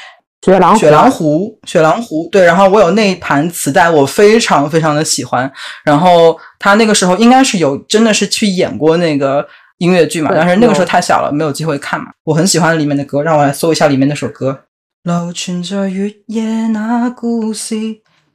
[0.44, 5.50] 雪狼雪狼湖》，雪狼湖对，然后我有那一盘磁带，我非常非常的喜欢。
[5.84, 9.46] 然后他那个时候应该是有真的是去演过那个
[9.78, 12.06] 音乐剧嘛，但是那个时候太小了，没有机会看嘛。
[12.24, 14.64] 我很喜欢里面的歌，让我来搜一下里面那首歌。
[15.04, 17.76] 流传在月夜那故事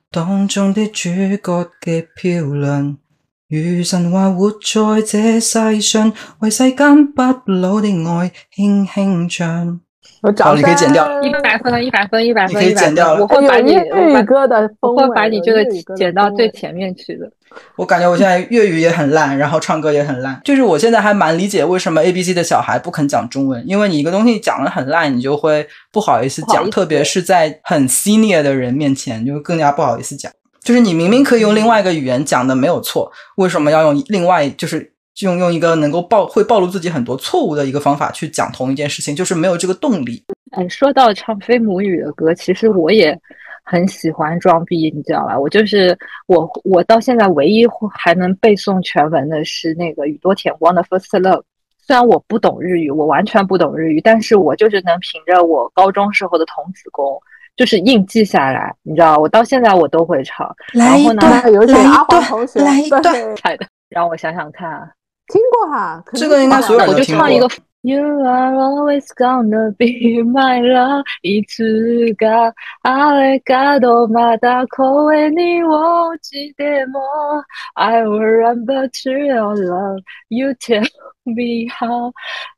[0.09, 2.97] 当中的主角嘅漂亮，
[3.49, 9.81] 如神话活在这世上，为世间不老的愛輕輕唱。
[10.39, 11.21] 好，你可以剪掉。
[11.21, 13.13] 一百分，一百分，一百分，你可以剪掉。
[13.15, 15.63] 我会把你粤语歌的，我会把你这个
[15.95, 17.29] 剪到最前面去的。
[17.75, 20.39] 我感觉我现在粤语也很烂，然后唱歌也很烂。
[20.43, 30.31] 就是我现在还蛮理解为什么 A B C 的小孩不肯讲中文，因为你一个东西讲的很烂，你就会不好意思讲，特别是在很 senior 的人面前，就更加不好意思讲。
[30.63, 34.93] 就是你明明可以用另外一个语言讲的没有错，为什么要用另外就是？
[35.21, 40.23] 用用一个能够暴会暴露自己很多错误的一个方法去讲同一件事情，就是没有这个动力。
[40.51, 43.19] 哎，说到唱非母语的歌，其实我也
[43.63, 45.37] 很喜欢装逼，你知道吧？
[45.37, 51.39] 我就是我，我到现在唯一还能背诵全文的是那个宇多田光的《First Love》。
[51.79, 57.17] 虽然我不懂日语，我完全不懂日语，但是我就是能凭着我高中时候的童子功，
[57.55, 60.53] 就是硬记下来，你知道，我到现在我都会唱。
[60.73, 63.01] 然后呢，有请阿华同学来一段，
[63.43, 64.89] 来的，让我想想看啊。
[65.28, 67.24] 听过哈，这个应该所有人都听过。
[67.24, 67.48] 我就唱一个
[67.84, 77.00] You are always gonna be my love，いつかあれがどまだ声に落ちても
[77.74, 80.00] I will run back to your love.
[80.28, 80.86] You tell
[81.24, 82.12] me how。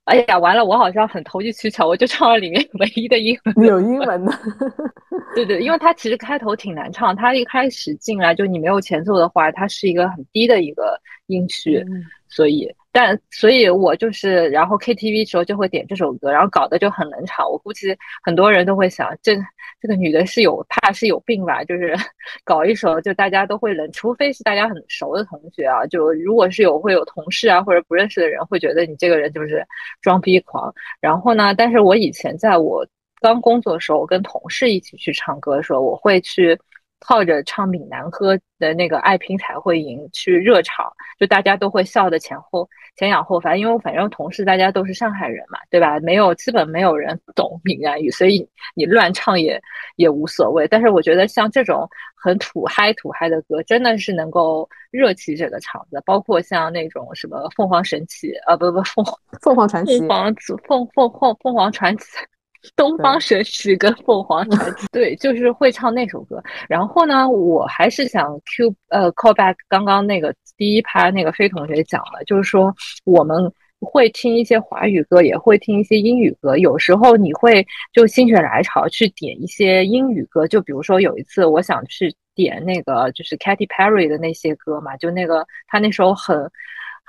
[0.05, 3.67] 哎呀，完了，我好像很投机取巧，我就唱了里面唯一的英文。
[3.67, 4.33] 有英文的。
[5.35, 11.83] 对对，因为它其实开头挺难唱，它一开始进来就你没有前奏的话，它是一个很低的一个音区。
[11.89, 17.50] 嗯 所以，但所以，我就是，然后 KTV 时候就会点这首歌，然后搞得就很冷场。
[17.50, 19.36] 我估计很多人都会想，这
[19.82, 21.64] 这个女的是有怕是有病吧？
[21.64, 21.96] 就是
[22.46, 25.86] 搞一首，就大家都会冷，除非是大家很熟的同学啊。
[25.88, 29.66] 就如果是有会有同事啊或者不认识的人，会觉得你这个人就是
[30.02, 30.74] 装逼狂。
[31.02, 32.86] 然后呢，但是我以前在我
[33.22, 36.58] 刚工作的时候，我跟同事一起去唱歌的时候，我会去。
[37.00, 46.00] 靠着唱闽南歌的那个爱拼才会赢去热场，就大家都会笑的前后前仰后翻，因为反正同事大家都是上海人嘛，对吧？
[46.02, 49.62] 没有基本没有人懂闽南语，所以你乱唱也
[49.96, 50.68] 也无所谓。
[50.68, 56.02] 但是我觉得像这种很土嗨土嗨的歌，真的是能够热起这个场子。
[56.06, 59.06] 包括像那种什么凤凰神奇啊，不不凤
[59.42, 60.36] 凤凰传奇，凤凰
[60.68, 62.06] 凤凤凤凤凰传奇。
[62.76, 66.42] 东方神起跟凤凰传奇， 对，就是会唱那首歌。
[66.68, 72.74] 然后呢，我还是想 Q 呃 call back 刚刚那个第一趴那个飞同学讲了，就是说
[73.06, 76.58] 我们会听一些华语歌，也会听一些英语歌。
[76.58, 86.50] 有时候你会就心血来潮去点一些英语歌，就比如说有一次我想去点那个就是 Katy Perry 的那些歌嘛，就那个他那首很。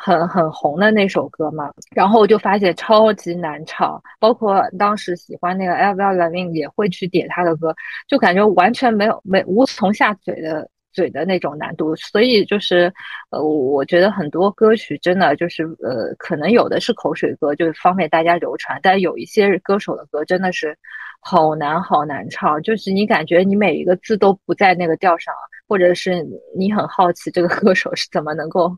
[0.02, 7.74] 很很红的那首歌嘛，然后我就发现超级难唱，包括当时喜欢那个 Avril Lavigne 也会去点他的歌，
[8.08, 12.90] 就感觉完全没有没无从下嘴的嘴的那种难度，所以就是
[13.30, 20.74] 呃，我觉得很多歌曲真的就是呃，可能有的是口水歌，就是方便大家流传，但有一些歌手的歌真的是
[21.20, 25.34] 好难好难唱，就是你感觉你每一个字都不在那个调上，
[25.68, 28.74] 或者是你很好奇这个 歌手是怎么能够。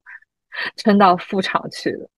[0.76, 2.08] 撑到副场去的，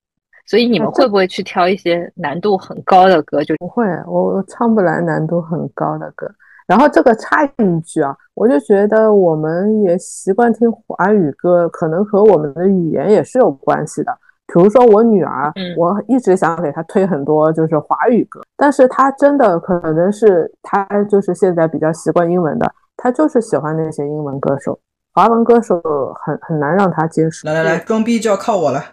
[0.47, 3.42] 所以你们会不会去挑一些难度很高的歌？
[3.44, 6.31] 就不会，我我唱不来难度很高的歌。
[6.66, 14.11] 然后这个插一句啊，我就觉得我们也习惯听华语歌，可能和我们的语言也是有关系的。
[14.47, 24.79] 比如说我女儿，我一直想给她推很多就是华语歌，但是她真的可能是她就是现在比较习惯英文的，她就是喜欢那些英文歌手。
[25.14, 25.81] 华文歌手
[26.27, 27.48] 很很难让他接受。
[27.48, 28.85] 来来来，装逼就要靠我了。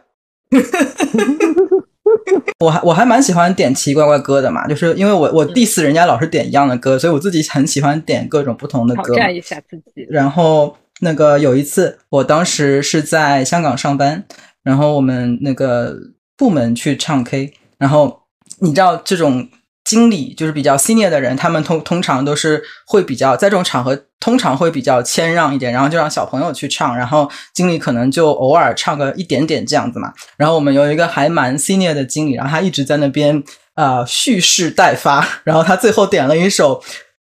[2.60, 9.16] 我还我还蛮喜欢点奇奇怪怪歌的嘛，就是因为我我 diss 人家老是点一样的歌，所以我自己很喜欢点各种不同的歌。
[9.16, 10.06] 挑战一下自己。
[10.10, 14.24] 然后那个有一次，我当时是在香港上班，
[14.62, 15.98] 然后我们那个
[16.38, 18.22] 部门去唱 K，然后
[18.60, 19.50] 你知道这种。
[19.84, 30.14] 经理就是比较 senior 的人，他们通通常都是会比较在这种场合，通常会比较谦让一点，然后就让小朋友去唱，然后经理可能就偶尔唱个一点点这样子嘛。
[30.38, 33.44] 然后我们有一个还蛮 senior 的经理，然后他一直在那边
[33.76, 36.82] 呃蓄势待发，然后他最后点了一首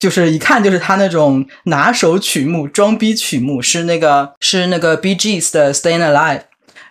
[0.01, 6.43] 就是一看就是他那种拿手曲目、装逼曲目，是那个是那个 B G S 的 Staying Alive。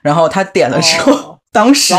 [0.01, 1.93] 然后他点了之后，哦当时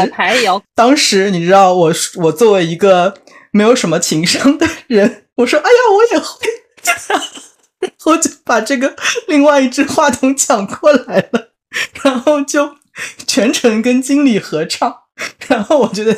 [0.74, 3.12] 当时你知道我我作为一个
[3.52, 6.46] 没有什么情商的人， 我说哎呀我也会，
[7.80, 8.94] 然后就把这个
[9.28, 11.48] 另外一只话筒抢过来了，
[12.02, 12.76] 然后就
[13.26, 14.96] 全程跟经理合唱。
[15.46, 16.16] 然后我觉得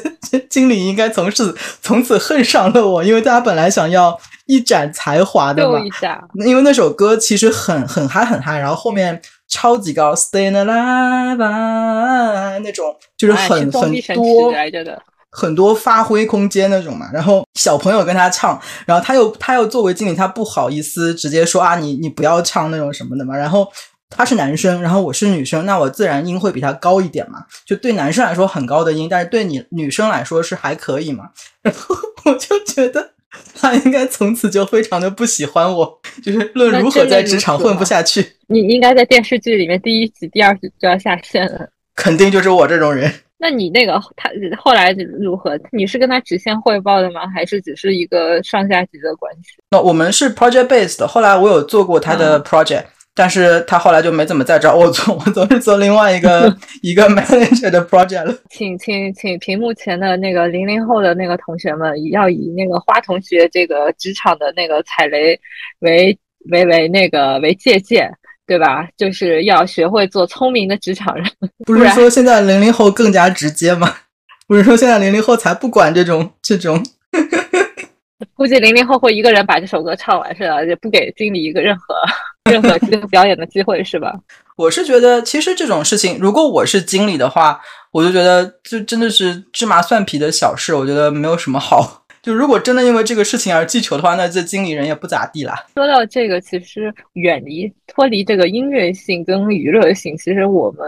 [0.48, 4.16] 经理应该从此从此恨上了我，因为大家本来想要
[4.46, 5.80] 一展才华的嘛，
[6.46, 15.02] 因为那首歌其实很很嗨很嗨，然后后面超级高，Stay Alive 啊那种就是哎很、很多来着的。
[15.34, 17.10] 很多发挥空间那种嘛。
[17.12, 23.36] 然后小朋友跟他唱，然后他又他又作为经理，他不好意思直接说啊你你不要唱那种什么的嘛。
[23.36, 23.66] 然后
[24.08, 27.44] 他是男生，然后我是女生，那我自然音会比他高一点嘛。
[27.66, 31.30] 就对男生来说很高的音，但是对你女生来说是还可以嘛。
[31.62, 33.10] 然 后我就觉得。
[33.52, 41.68] 他应该从此就非常的不喜欢我，就是论如何在职场混不下去，你应该在电视剧里面第一集、第二集就要下线了。
[41.96, 43.12] 肯定就是我这种人。
[43.44, 44.90] 那你那个他后来
[45.20, 45.60] 如何？
[45.70, 47.26] 你是跟他直线汇报的吗？
[47.28, 49.62] 还是只是一个上下级的关系？
[49.70, 52.84] 那我们是 project based 的，后来我有做过他的 project，、
[53.14, 58.34] 但是他后来就没怎么再找我做，我总是做另外一个 一个 manager 的 project 了。
[58.48, 65.38] 请请请屏幕前的那个零零后的那个同学们，要以那个花同学这个职场的那个踩雷
[65.80, 66.18] 为
[66.50, 68.10] 为为那个为借鉴，
[68.46, 68.86] 对吧？
[68.96, 71.24] 就是要学会做聪明的职场人。
[71.64, 73.94] 不是说现在零零后更加直接吗？
[74.46, 76.84] 不是说现在零零后才不管这种这种，
[78.36, 80.62] 估计零零后会一个人把这首歌唱完是吧？
[80.62, 81.94] 也不给经理一个任何
[82.50, 84.12] 任何这个表演的机会是吧？
[84.56, 87.58] 我是觉得其实这种事情，如果我是经理的话，
[87.90, 92.03] 我就觉得就真的是芝麻蒜皮的小事，我觉得没有什么好。
[92.24, 95.54] 就如果真的因为这个事情而记仇的话，那这经理人也不咋地啦。
[95.74, 100.82] 说到这个，其实远离脱离这个音乐性跟娱乐性，其实我们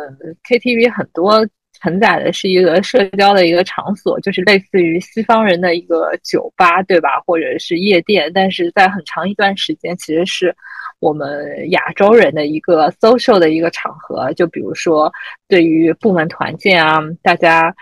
[0.49, 1.47] KTV 很多
[1.83, 7.21] 承载的是一个社交的一个场所，就是类似于西方人的一个酒吧，对吧？
[7.27, 10.57] 或者是夜店，但是在很长一段时间，其实是
[11.01, 14.33] 我们亚洲人的一个 social 的一个场合。
[14.33, 15.13] 就比如说，
[15.49, 17.75] 对于部门团建啊，大家。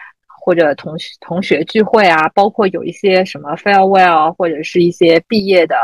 [0.44, 5.74] 或者同学同学聚会啊，包括有一些什么 farewell，或者是一些毕业的，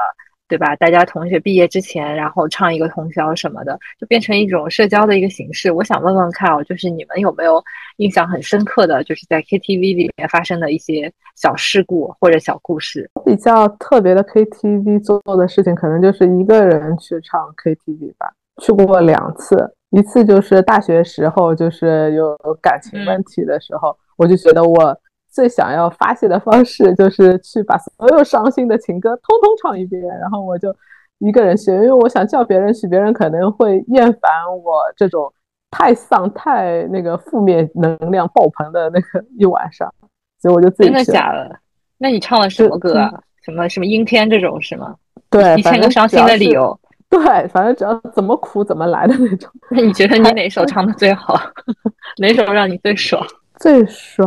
[0.49, 0.77] 对吧？
[0.77, 5.73] 大家同学毕业之前，然后唱一个通宵什么的，就变成一种社交的一个形式。
[5.73, 7.65] 我想问问看哦，就是你们有没有
[7.97, 13.09] 印象很深刻的，就是在 KTV 里面发生的一些小事故或者小故事？
[13.25, 18.31] 比较特别的 KTV 做的事情，可能就是一个人去唱 KTV 吧。
[18.61, 19.57] 去过两次，
[19.89, 23.97] 一次就是大学时候，就是有感情问题的时候。
[24.21, 24.95] 我就觉得我
[25.31, 30.77] 最想要发泄的方式就是去把所有伤心的情歌通通唱一遍，然后我就
[31.21, 34.31] 一个人学，因为我想叫别人去，别人可能会厌烦
[34.63, 35.33] 我这种
[35.71, 39.91] 太丧、太那个负面能量爆棚的那个一晚上，
[40.39, 41.59] 所以我就自己真的假的？
[41.97, 43.23] 那你唱了什么歌啊？
[43.43, 44.95] 什么什么阴天这种是吗？
[45.31, 46.79] 对，一千个伤心的理由。
[47.09, 49.51] 对，反正只要怎么苦怎么来的那种。
[49.71, 51.35] 那你觉得你哪首唱的最好？
[52.21, 53.25] 哪首让你最爽？
[53.61, 54.27] 最爽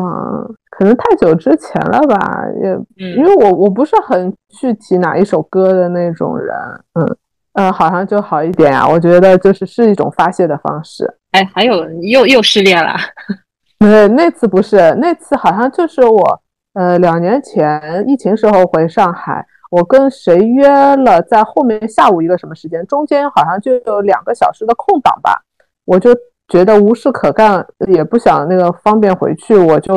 [0.69, 6.55] 可能太久之前了吧，也、嗯、因为我我不是很具体哪一首歌的那种人，
[6.93, 7.17] 嗯
[7.53, 8.87] 呃，好像就好一点呀、啊。
[8.87, 11.11] 我觉得就是是一种发泄的方式。
[11.31, 12.93] 哎，还有又又失恋了？
[13.79, 16.41] 对，那次不是，那次好像就是我
[16.75, 25.41] 呃两年前疫情时候回上海，我跟谁约了在后面下午一个什么时间，中间好像就有两个小时的空档吧，
[25.85, 26.11] 我就。
[26.53, 29.95] 觉得无事可干，也不想那个方便回去，我就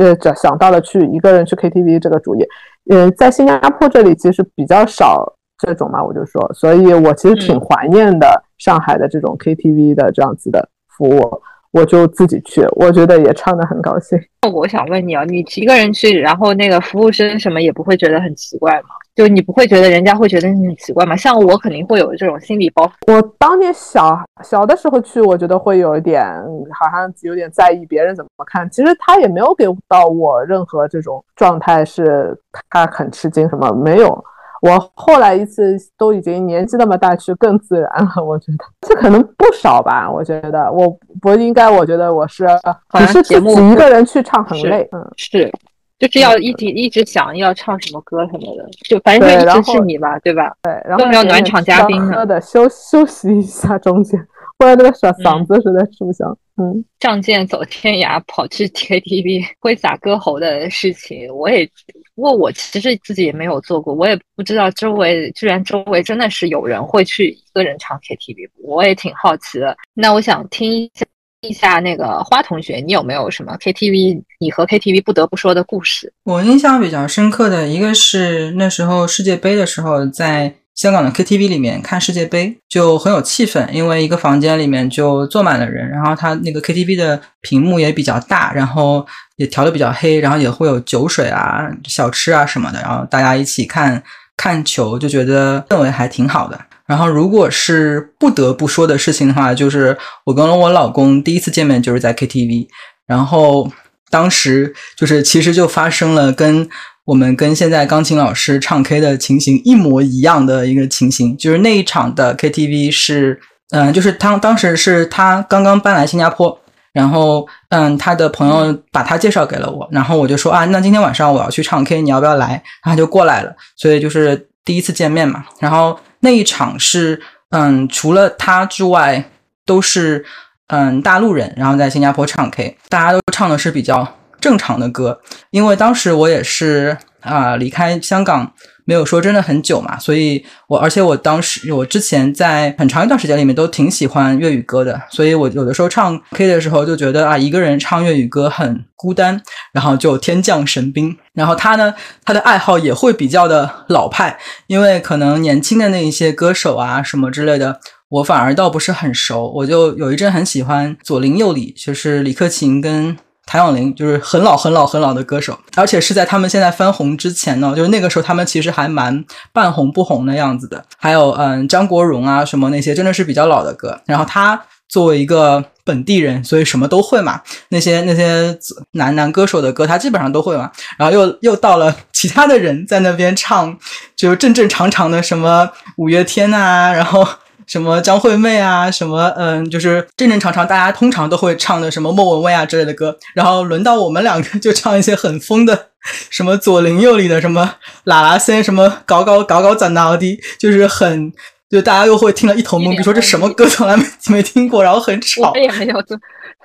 [0.00, 2.42] 呃想到了去一个人去 KTV 这个主意。
[2.90, 11.42] 呃，在新加坡这里其实比较少这种嘛，我就说，所以我其实挺怀念的上海的这种 KTV 的这样子的服务，
[11.72, 14.18] 我就自己去，我觉得也唱的很高兴。
[14.52, 18.88] 我想问你啊，你一个人去，然后那个服务生什么也不会觉得很奇怪吗？
[19.14, 21.14] 就你不会觉得人家会觉得你很奇怪吗？
[21.14, 23.12] 像我肯定会有这种心理包袱。
[23.12, 26.24] 我当年小小的时候去，我觉得会有一点，
[26.72, 28.68] 好像有点在意别人怎么看。
[28.70, 32.36] 其实他也没有给到我任何这种状态，是
[32.70, 34.24] 他很吃惊什么没有。
[34.60, 38.24] 我后来一次都已经年纪那么大，去更自然了。
[38.24, 40.10] 我觉得这可能不少吧。
[40.10, 40.88] 我觉得我
[41.20, 42.46] 不应该，我觉得我是
[42.92, 45.50] 只是自己一个人去唱很累，嗯，是。
[45.98, 50.50] 就是要一直一直想要唱什么歌什么的，就反正就一直是你吧，对吧？
[50.62, 54.18] 对，然后要暖场嘉宾的休休息一下中间，
[54.60, 56.36] 不然那个嗓嗓子实在吃不消。
[56.58, 61.66] 嗯，仗剑走天涯，跑去 KTV 挥洒歌喉的事情，我也，
[62.14, 69.74] 不过我其实自己也没有做过，我也不知道周围居然周围真的是有人会去一个人唱 KTV，我也挺好奇的。
[69.94, 71.06] 那我想听一下。
[71.42, 74.22] 一下那个花同学，你有没有什么 KTV？
[74.38, 76.12] 你和 KTV 不得不说的故事？
[76.24, 89.06] 我印象比较深刻的一个是那时候世界杯的时候，在香港的 KTV 里面看世界杯，就很有气氛，因为一个房间里面就坐满了人，然后他那个 KTV 的屏幕也比较大，然后
[89.36, 94.02] 也调的比较黑，然后也会有酒水啊、小吃啊什么的，然后大家一起看
[94.36, 96.58] 看球，就觉得氛围还挺好的。
[96.86, 102.66] 然后，如果是不得不说的事情的话，就是我跟我老公第一次见面就是在 KTV，
[103.06, 103.70] 然后
[104.10, 106.68] 当时就是其实就发生了跟
[107.10, 113.40] 我们跟现在钢琴老师唱 K 的情形一模一样的一个情形，就是那一场的 KTV 是，
[113.70, 116.56] 嗯，就是他当时是他刚刚搬来新加坡，
[116.92, 122.62] 然后嗯，他的朋友把他介绍给了我，然后我就说啊，那今天晚上我要去唱 K，你要不要来？
[122.82, 125.98] 他就过来了，所以就是第一次见面嘛，然后。
[126.22, 129.24] 那一场是，嗯，除了他之外，
[129.64, 130.22] 都是
[130.66, 134.06] 嗯大陆人，然后在新加坡唱 K，大家都唱的是比较
[134.40, 135.20] 正常的歌，
[135.50, 138.52] 因为当时我也是啊离开香港。
[138.86, 149.40] 没有说真的很久嘛，所以我而且我当时我之前在很长一段时间里面都挺喜欢粤语歌的，所以我有的时候唱 K 的时候就觉得啊一个人唱粤语歌很孤单，
[149.72, 151.16] 然后就天降神兵。
[151.34, 154.36] 然后他呢，他的爱好也会比较的老派，
[154.66, 157.78] 因为可能年轻的那一些歌手啊什么之类的，
[158.08, 159.52] 我反而倒不是很熟。
[159.54, 163.16] 我就有一阵很喜欢左邻右里，就是李克勤跟。
[163.50, 170.84] 谭咏麟就是很老很老很老的歌手，而且是在他们现在翻红之前呢，就是那个时候他们其实还蛮半红不红的样子的。
[170.96, 174.00] 还有嗯，张国荣啊什么那些真的是比较老的歌。
[174.06, 177.40] 然后他作为一个本地人，所以什么都会嘛。
[177.70, 178.56] 那些那些
[178.92, 180.70] 男男歌手的歌，他基本上都会嘛。
[180.96, 183.76] 然后又又到了其他的人在那边唱，
[184.14, 187.26] 就正正常常的什么五月天啊，然后。
[187.70, 195.90] 什么张惠妹啊，什么嗯，就是正正常常大家通常都会唱的什么莫文蔚啊之类的歌，然后轮到我们两个就唱一些很疯的，
[196.30, 201.32] 什么左邻右里的什么啦啦森，什么搞搞搞搞怎闹的，就是很
[201.70, 206.16] 就大家又会听了一头懵，比如说这什么歌从来没没听过，然后很吵，我也没有，就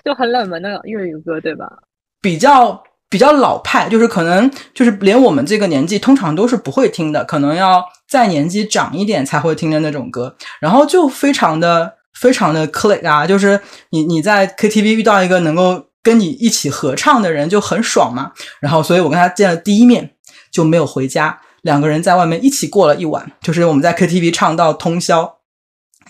[0.04, 1.68] 就很冷门的粤语歌，对吧？
[2.20, 2.84] 比较。
[3.10, 13.60] 比较老派，就是可能就是连我们这个年纪通常都是不会听的，可能要再年纪长一点才会听的那种歌，然后就非常的非常的 click 啊，就是
[13.92, 20.12] 你你在 KTV 遇到一个能够跟你一起合唱的人就很爽嘛，然后所以我跟他见了第一面
[20.52, 25.35] 就没有回家，两个人在外面一起过了一晚，就是我们在 KTV 唱到通宵。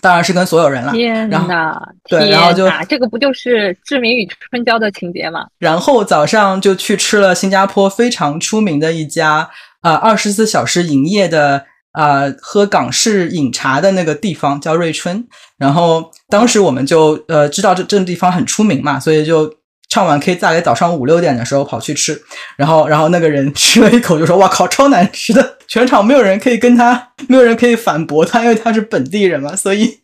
[0.00, 0.92] 当然是跟所有人了。
[0.92, 1.80] 天哪！
[2.08, 5.46] 对，然后就这个不就是《志明与春娇》的情节吗？
[5.58, 9.48] 然后早上就去吃了新加坡非常出名的一家
[9.82, 15.26] 呃，二十四小时营业的啊，喝港式饮茶的那个地方叫瑞春。
[15.58, 19.52] 然后当时我们就呃知道这这个地方很出名嘛，所以就。
[19.88, 22.20] 唱完 K，大概早上五六点的时候跑去吃，
[22.56, 29.54] 然后，然后那个人 吃了一口就说：“哇靠，超难吃的！”全场没有人可以跟他，没有人可以反驳他，因为他是本地人嘛。
[29.56, 30.00] 所以，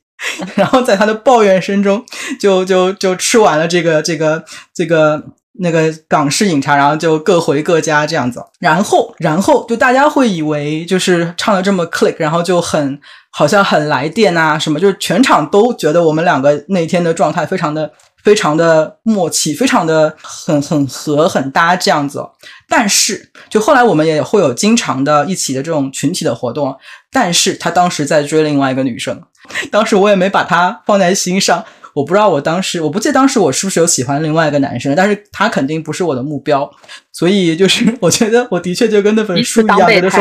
[0.55, 2.05] 然后在他的抱怨声中，
[2.41, 4.45] 就就就吃完了这个这个
[4.75, 5.23] 这个
[5.61, 8.43] 那个港式饮茶，然后就各回各家这样子。
[8.59, 13.01] 然后，然后就大家会以为就是唱的这么 click，然后就很
[13.31, 17.93] 好像很来电啊什么，就是全场都觉得我们两个那天的状态非常的。
[18.23, 22.25] 非常的默契，非常的很很合很搭这样子，
[22.69, 26.77] 但是就后来我们也会有经常的一起的这种群体的活动，
[27.11, 29.21] 但是他当时在追另外一个女生，
[29.71, 31.65] 当时我也没把他放在心上，
[31.95, 36.71] 我不知道我当时我不记得当时我是不是有喜欢另外一个男生，但是他肯定不是我的目标，
[37.13, 40.21] 所以就是 我觉得我的确就跟那本书一样，觉得说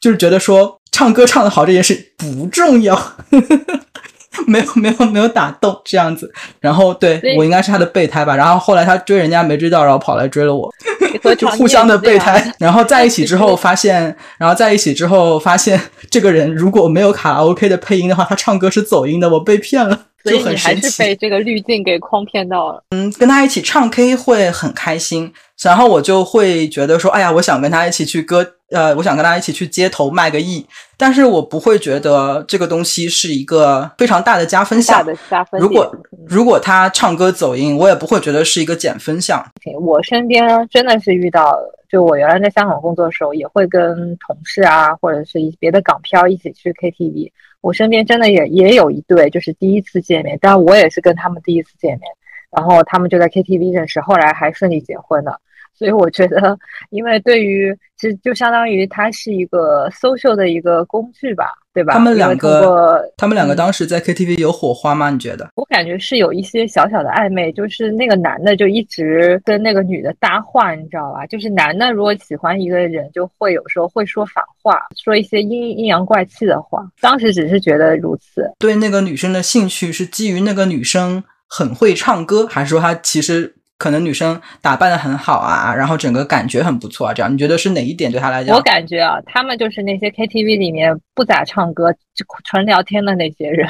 [0.00, 3.16] 就是觉得说唱歌唱得好这件事不重要。
[4.46, 10.72] 没有没有没有打动这样子，然后对我应该是他的备胎吧，然后后来他追人家没追到，然后跑来追了我，
[11.36, 12.50] 就互相的备胎。
[12.58, 15.80] 然后在一起之后发现，然后在一起之后发现，
[16.10, 20.82] 这个人如果没有卡拉 OK 的配音的话，他唱歌是走音的，我被骗了，就很神奇。
[20.82, 22.82] 还是被这个滤镜给诓骗到了。
[22.90, 30.66] 嗯，跟他一起唱 K 会很开心，然后我就会觉得说，哎呀，我想跟他一起去歌，呃，我想跟他一起去街头卖个艺，
[30.96, 34.98] 但是我不会觉得这个东西是一个非常大的加分项。
[34.98, 35.60] 大的加分。
[35.60, 35.94] 如果
[36.26, 39.44] 如果他唱歌走音，我也不会觉得是一个减分项。
[39.80, 41.56] 我身边真的是遇到，
[41.90, 47.30] 就我原来在香港工作的时候，也会跟同事啊，或者是一别的港漂一起去 KTV。
[47.62, 52.02] 我身边真的也也有一对，就是第一次见面，但我也是跟他们第一次见面，
[52.50, 55.40] 然后他们就在 KTV 认识，后来还顺利结婚了。
[55.74, 56.58] 所以我觉得，
[56.90, 61.94] 因为对于其实就相当于它是一个 social 的一个工具吧，对吧？
[61.94, 65.10] 他们两个，他们两个当时在 KTV 有火花吗？
[65.10, 65.48] 你觉得？
[65.56, 71.26] 我感觉是有一些小小的暧昧，就是那个男的就一直跟那个女的搭话，你知道吧？
[71.26, 76.86] 就是男的如果喜欢一个人，就会有时候会说反话，说一些阴阴阳怪气的话。
[77.00, 78.48] 当时只是觉得如此。
[78.58, 83.54] 对那个女生的兴趣是基于那个女生很会唱歌，还是说她其实？
[83.82, 88.54] 可能女生打扮的很好啊，然后整个感觉很不错啊，这样你觉得是哪一点对她来讲？
[88.54, 93.68] 我感觉啊，他们就是那些 KTV 里面不咋唱歌，就纯聊天的那些人，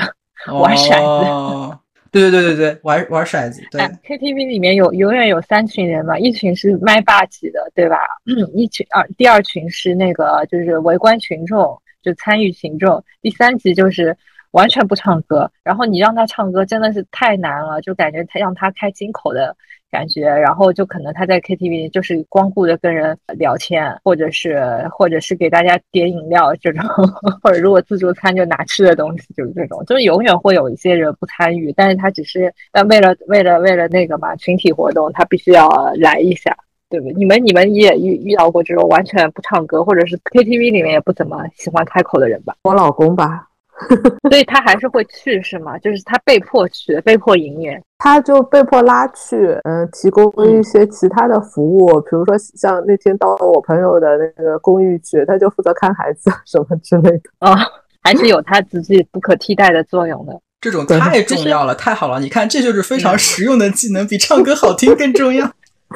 [0.53, 1.79] 玩骰子。
[2.11, 3.63] 对对对对对，玩玩骰子。
[3.71, 7.97] 对，KTV 里面有永远有三群人嘛，一群是麦霸级的，对吧？
[8.27, 14.15] 嗯， 一群二，第二群是那个就是围观群众，就参与群众，第三级就是
[14.51, 19.57] 完全不唱歌，然后你让他唱歌真的是太难了，就感觉他让他开金口的。
[19.93, 26.83] 感觉，然后就可能他在 KTV 就是光顾着跟人聊天，或者是或者是给大家点饮料这种，
[27.45, 35.69] 或者如果自助餐就拿吃的东西，就是这种，就是永远会有一些人不参与，但是他只是但为了为了为了那个嘛群体活动，他必须要
[36.01, 36.57] 来一下，
[36.89, 37.13] 对不对？
[37.15, 42.57] 你们你们也遇遇到过这种完全不唱歌，或者是 KTV 里面也不怎么喜欢开口的人吧？
[42.63, 43.49] 我老公吧。
[44.31, 45.79] 所以他还是会去是吗？
[45.79, 57.57] 就是他被迫去，被迫营业，他就被迫拉去，嗯，提供一些其他的服务，比如说像那天到我朋友的那个公寓去，他就负责看孩子什么之类的啊，
[58.03, 60.33] 还是有他自己不可替代的作用的。
[60.61, 62.21] 这种太重要了，太好了！
[62.21, 65.51] 你看，这就是非常实用的技能，比唱歌好听更重要。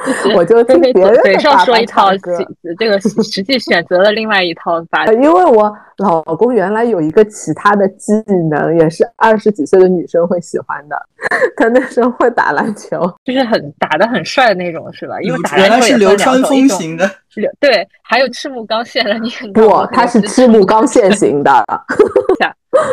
[0.35, 2.09] 我就听别人嘴上说一套，
[2.77, 5.05] 这个实际选择了另外一套法。
[5.07, 8.13] 因为我老公原来有一个其他的技
[8.49, 10.95] 能，也是二十几岁的女生会喜欢的。
[11.57, 15.19] 他那时候会打篮球，就是很打的很帅的那种，是吧？
[15.21, 17.09] 因为打原来是流川枫型的，
[17.59, 19.17] 对，还有赤木刚宪的。
[19.19, 21.51] 你不，他是赤木刚宪型的。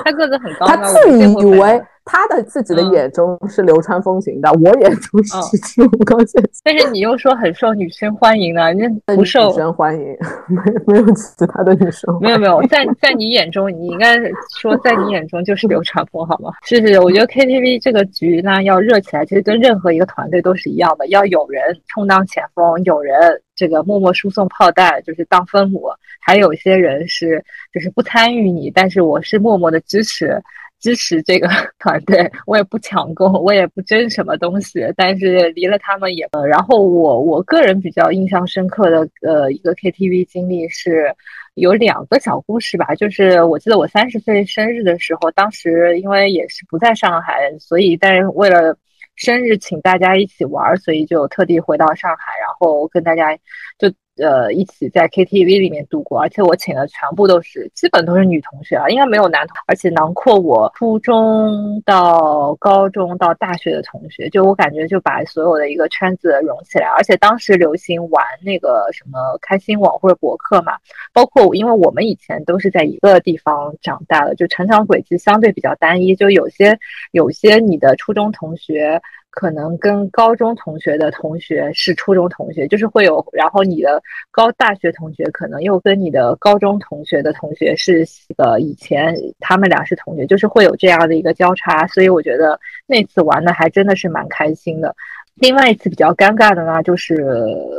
[0.05, 1.83] 他个子很高，他自以为。
[2.07, 6.43] 他的自己的眼中是流川枫型的，我眼中是赤木刚宪。
[6.63, 10.05] 但是你又说很受女生欢迎呢，那不受女生欢迎，
[10.47, 12.15] 没没有其他的女生。
[12.21, 14.19] 没有没有，在在你眼中，你应该
[14.61, 16.51] 说在你眼中就是流川枫好吗？
[16.67, 23.15] 是是，我觉得 KTV 这个局呢要热起来，其实跟任何一个团队都是一样的，要有人充当前锋，有人
[23.55, 25.89] 这个默默输送炮弹，就是当分母，
[26.21, 30.41] 还有一些人是就是不参与你，但是我是默默的支持。
[30.85, 31.49] 支持这个
[31.81, 36.29] 团队，我也不抢功，我也不争什么东西，但是离了他们也。
[36.47, 41.11] 然后我我个人比较印象深刻的呃一个 KTV 经历是
[41.55, 48.77] 有两个小故事吧，就是我记得我三十岁生日的时候，当时因为也是不在上海，所以但是为了
[49.17, 53.35] 生日请大家一起玩，所以就特地回到上海，然后跟大家
[53.79, 53.91] 就。
[54.17, 70.75] 呃，一起在 KTV 里面度过，而且我请的全部都是，基本都是女同学啊，应该没有男同，而且囊括我初中到高中到大学的同学，就我感觉就把所有的一个圈子融起来，而且当时流行玩那个什么开心网或者博客嘛，
[71.13, 76.79] 包括因为我们以前都是在一个地方长大的，就成长轨迹相对比较单一，就有些
[77.11, 79.03] 有些你的初中同学。
[79.35, 88.07] 可能跟高中同学的同学是初中同学，就是会有，然后你的高大学同学可能又跟你的高中同学的同学是
[88.37, 94.95] 呃以前他们俩是同学，就是会有这样的一个交叉，所以我觉得那次玩的还真的是蛮开心的。
[95.35, 97.25] 另外一次比较尴尬的呢，就是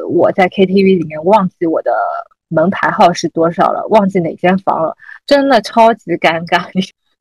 [0.10, 1.92] 我在 KTV 里面忘记我的
[2.50, 4.94] 门牌号是多少了，忘记哪间房了，
[5.26, 6.68] 真的超级尴尬。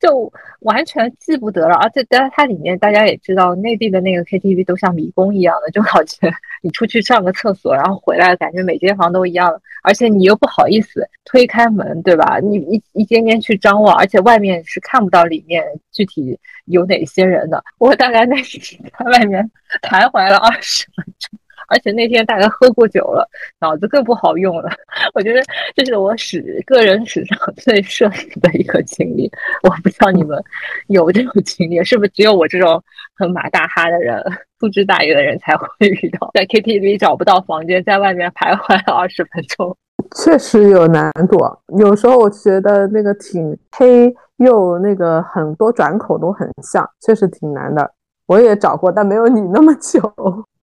[0.05, 0.31] 就
[0.61, 6.31] 完全记不得了，而且在它里面，大家也知道，内地的那个 KTV 都像迷宫一样的，就好像
[6.61, 12.39] 你出去上个厕所，然后回来，感觉每间房都一样，而且你又不好意思推开门，对吧？
[12.39, 17.65] 你一一间间去张望，而且外面是看不到里面具体有哪些人的。
[17.79, 19.51] 我大概那是在外面
[19.81, 21.39] 徘徊了二十分钟，
[21.69, 23.29] 而且那天大家喝过酒了，
[23.61, 24.71] 脑子更不好用了。
[25.15, 25.43] 我觉得
[25.75, 29.31] 这是我史个人史上最社死的一个经历。
[29.63, 30.43] 我不知道你们
[30.89, 32.83] 有这种经历，是不是只有我这种
[33.17, 34.23] 很马大哈的人、
[34.59, 36.31] 粗枝大叶的人才会遇到？
[36.35, 39.77] 在 KTV 找不到房间，在外面徘徊了二十分钟，
[40.17, 41.39] 确实有难度。
[41.79, 47.91] 有时候我觉得那个挺黑，又那个很多转口都很像，确实挺难的。
[48.27, 50.01] 我也找过，但没有你那么久。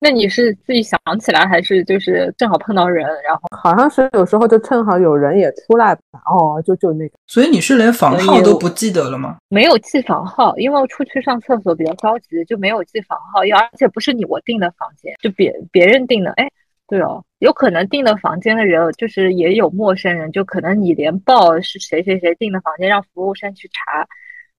[0.03, 5.93] 那你是自己想起来，还是就是正好碰到人，然后好像是有时候就正好有人也出来，
[6.25, 7.15] 哦，就就那个。
[7.27, 9.37] 所以你是连房号都不记得了吗？
[9.51, 13.41] 没有记房号，因为出去上厕所比较着急，就没有记房号。
[13.41, 16.31] 而且不是你我订的房间，就别别人订的。
[16.33, 16.49] 哎，
[16.89, 24.09] 对哦，有可能订的房间的人就是也有陌生人，就可能你连报是谁谁谁订的房间，让服务生去查。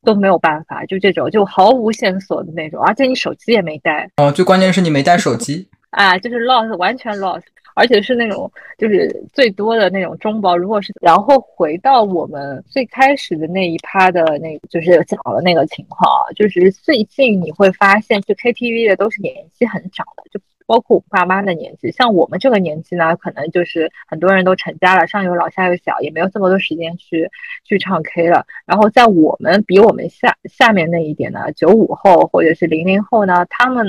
[0.03, 4.31] 都没有办法，就这种就毫无线索的那种，而且你手机也没带哦。
[4.31, 7.43] 最关键是你没带手机 啊，就是 lost，完全 lost，
[7.75, 10.55] 而且是那种就是最多的那种中包。
[10.55, 20.39] 如果是然后回到我们最开始的那一趴的那，就是讲的那个情况啊，就是最近你会发现去 KTV 的都是年纪很长的，就。
[20.65, 27.29] 包括我爸妈的年纪，像我们这个年纪呢，可能就是很多人都成家了，上有老下有小，也没有这么多时间去
[27.63, 28.45] 去唱 K 了。
[28.65, 33.85] 然后在我们比我们下下面那一点呢，九五后或者是零零后呢，他们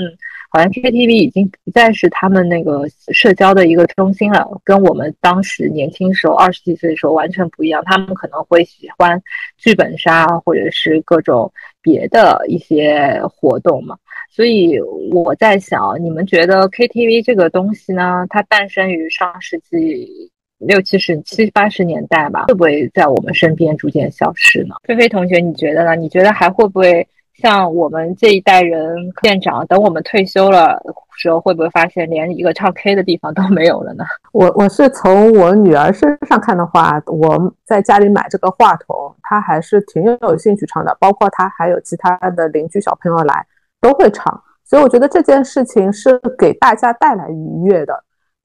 [0.49, 7.83] 好像 KTV 已经不再是他们那个社交的一个中心了，跟我们当时年轻时候二十几岁的时候完全不一样。
[7.85, 9.21] 他们可能会喜欢
[9.57, 11.51] 剧本杀或者是各种
[11.81, 13.97] 别的一些活动嘛。
[14.35, 14.79] 所以
[15.11, 18.25] 我在想，你们觉得 KTV 这个东西呢？
[18.29, 20.09] 它诞生于上世纪
[20.57, 24.73] 六七十七八十年代吧，会不会在我们身边逐渐消失呢？
[24.87, 25.95] 菲菲同学，你觉得呢？
[25.95, 30.81] 你觉得还会不会像我们这一代人店长，等我们退休了
[31.15, 34.03] 时候，会不会发现连一个唱 K 的地方都没有了呢？
[34.33, 43.45] 我我是从我女儿身上看的话，我在家里买这个话筒，她还是挺有兴趣唱的，包括她还有其他的邻居小朋友来。
[43.83, 47.93] 都会唱，所以我觉得这件事情是给大家带来愉悦的。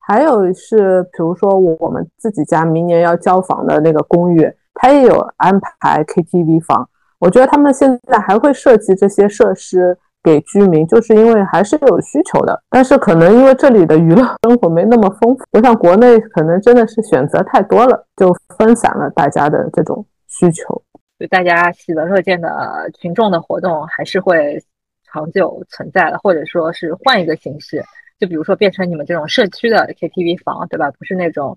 [0.01, 6.89] 还有是，比如说我们自己家明年要交房的那个公寓，它也有安排 KTV 房。
[7.21, 12.61] 我觉得他们现在还会设计这些设施给居民，就是因为还是有需求的。
[12.71, 20.83] 但是可能因为这里的娱乐生活没那么丰富，不像国内，可能真的是选择太多了，就分散了大家的这种需求。
[21.19, 24.61] 就大家喜闻乐见的群众的活动，还是会。
[25.13, 27.85] 长久存在的，或者说是换一个形式，
[28.21, 30.91] 就比如说变成你们这种社区的 KTV 房，对吧？
[30.99, 31.57] 不是那种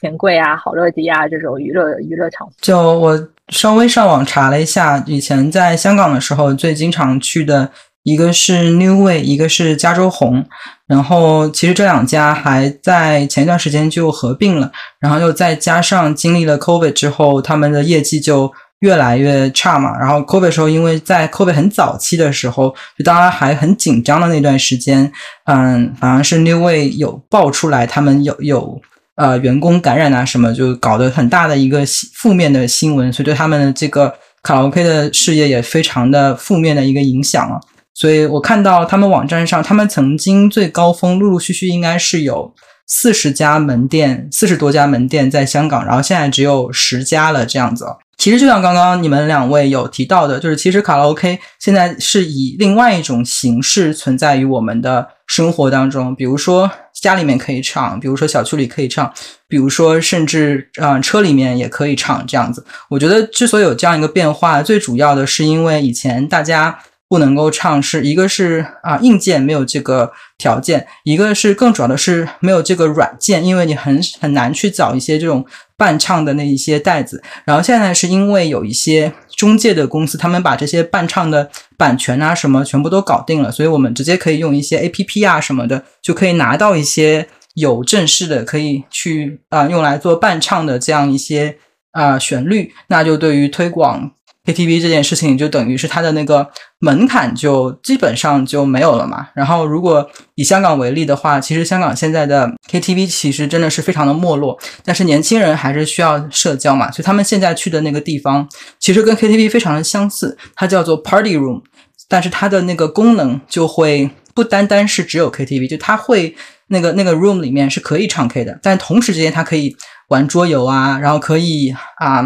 [0.00, 2.56] 钱柜啊、好乐迪啊这种娱乐娱乐场所。
[2.60, 7.70] 就我稍微上网查了一下，以前在香港的时候最经常去的
[8.02, 10.44] 一个是 New Way，一个是加州红。
[10.86, 18.52] 然后其实这两家还在前一段时间就合并了，然后又再加上经历了 COVID 之后，他们的业绩就。
[18.80, 25.12] 越来越差嘛，然后 COVID 时候，因为在 COVID 很早期的时候，就当然还很紧张的那段时间，
[25.44, 28.80] 嗯，好像是 Neway 有爆出来，他们有有
[29.16, 37.60] 呃员工感染啊什么，就搞得很大的一个负面的新闻，所以对他们的这个卡拉 OK 的事业也非常的负面的一个影响啊。
[37.92, 42.54] 所以我看到他们网站上，他们曾经最高峰陆陆续续应该是有
[42.86, 47.84] 四十家门店，四十多家门店在香港，然后现在只有十家了这样子。
[48.20, 59.10] 其实就像刚刚你们两位有提到的，就是其实卡拉 OK 现在是以另外一种形式存在于我们的生活当中，比如说家里面可以唱，比如说小区里可以唱，
[59.48, 62.62] 比如说甚至啊车里面也可以唱这样子。
[62.90, 66.78] 我觉得之所以有这样一个变化，最主要的是因为以前大家。
[67.10, 75.44] 不能够唱，是一个是啊硬件没有这个条件，一个是更主要的是没有这个软件，因为你很很难去找一些这种
[75.80, 77.22] 伴唱的那一些袋子。
[77.46, 91.56] 然后现在是因为有一些中介的公司，他们把这些伴唱的版权啊什么全部都搞定了，所以我们直接可以用一些 A P P 啊什么的，就可以拿到一些有正式的可以去啊用来做伴唱的这样一些
[91.92, 94.12] 啊旋律，那就对于推广。
[94.46, 99.28] KTV 这件事情就等于是它的那个门槛就基本上就没有了嘛。
[99.34, 111.60] 然后如果以香港为例的话，其实香港现在的 KTV 其实真的是非常的没落，但是年轻人还是需要社交嘛，所以他们现在去的那个地方其实跟 KTV 非常的相似，它叫做 Party Room，
[112.08, 116.34] 但是它的那个功能就会不单单是只有 KTV，就它会
[116.68, 119.76] 那个那个 room 里面是可以唱 K 的，但同时之间它可以
[120.08, 122.24] 玩桌游啊，然后可以啊。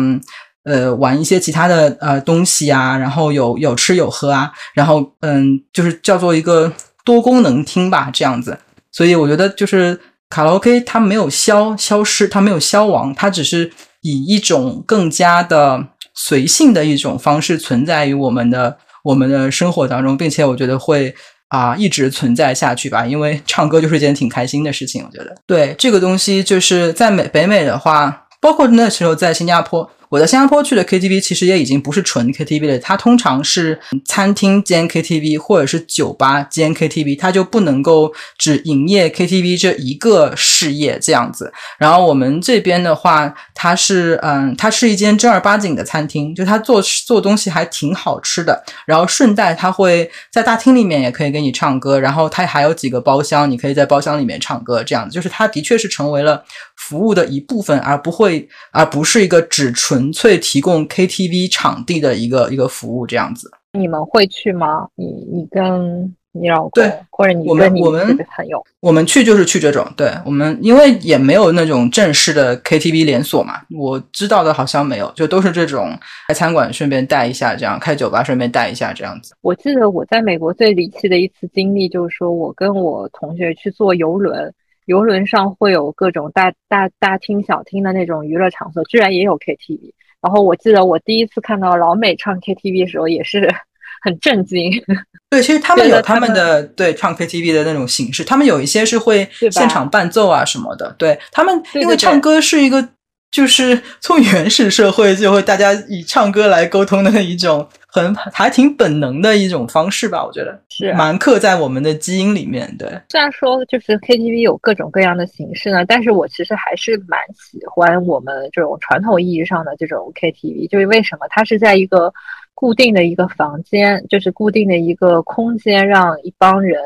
[0.64, 6.72] 呃，玩一些其他的呃东西啊，然后有有吃有喝啊，然后嗯，就是叫做一个
[7.04, 8.58] 多功能厅吧，这样子。
[8.90, 10.00] 所以我觉得就是
[10.30, 21.14] 卡拉 OK 它没有消消失，它没有消亡，它只是以一种更加的随性的一种方式存在于我们的我们的生活当中，并且我觉得会
[21.48, 23.04] 啊一直存在下去吧。
[23.04, 29.90] 因为唱歌就是一件挺开心的事情，我觉得对这个东西就是在美北美的话，包括那时候在新加坡。
[30.14, 41.52] 我在新加坡去的 KTV 其实也已经不是纯 KTV 了，它通常是餐厅兼 KTV 或者是酒吧兼 KTV，它就不能够只营业 KTV 这一个事业这样子。
[41.78, 48.62] 然后我们这边的话，它是嗯，它是一间正儿八经的餐厅，就它做做东西还挺好吃的。
[48.86, 56.44] 然后顺带它会在大厅里面也可以给你唱歌，然后它还有几个包厢，你可以在包厢里面唱歌，这样子就是它的确是成为了
[56.76, 60.03] 服务的一部分，而不会而不是一个只纯。
[60.04, 64.86] 纯粹提供 KTV 场地的一个一个服务，这样子，你们会去吗？
[64.96, 75.98] 你你跟你老公对，或者你我们我们朋友，我们去就是去这种，对我们因为也没有那种正式的 KTV 连锁嘛，我知道的好像没有，就都是这种
[76.28, 79.34] 开餐馆顺便带一下，这样开酒吧顺便带一下这样子。
[79.40, 84.52] 我记得我在美国最离奇的一次经历，就是说我跟我同学去坐游轮。
[84.86, 89.92] 游轮上会有各种大大大厅小厅的那种娱乐场所，居然也有 KTV。
[90.20, 93.52] 然后我记得我第一次看到老美唱 KTV 的时候，也是
[94.02, 94.72] 很震惊。
[95.30, 100.94] 对，其实他们有他们的对唱 KTV 的那种形式，他们有一些是会现场伴奏啊什么的。
[100.98, 102.88] 对他们，因为唱歌是一个。
[103.30, 112.68] 就是 从原始社会就会大家以唱歌来沟通的一种很还挺本能的一种方式吧，我觉得是蛮刻在我们的基因里面。
[112.76, 122.12] 对，虽然说就是 KTV 有各种各样的形式呢，但是我其实还是蛮喜欢我们这种传统意义上的这种 KTV，就是为什么它是在一个
[122.52, 126.82] 固定的一个房间，就是固定的一个空间，让一帮人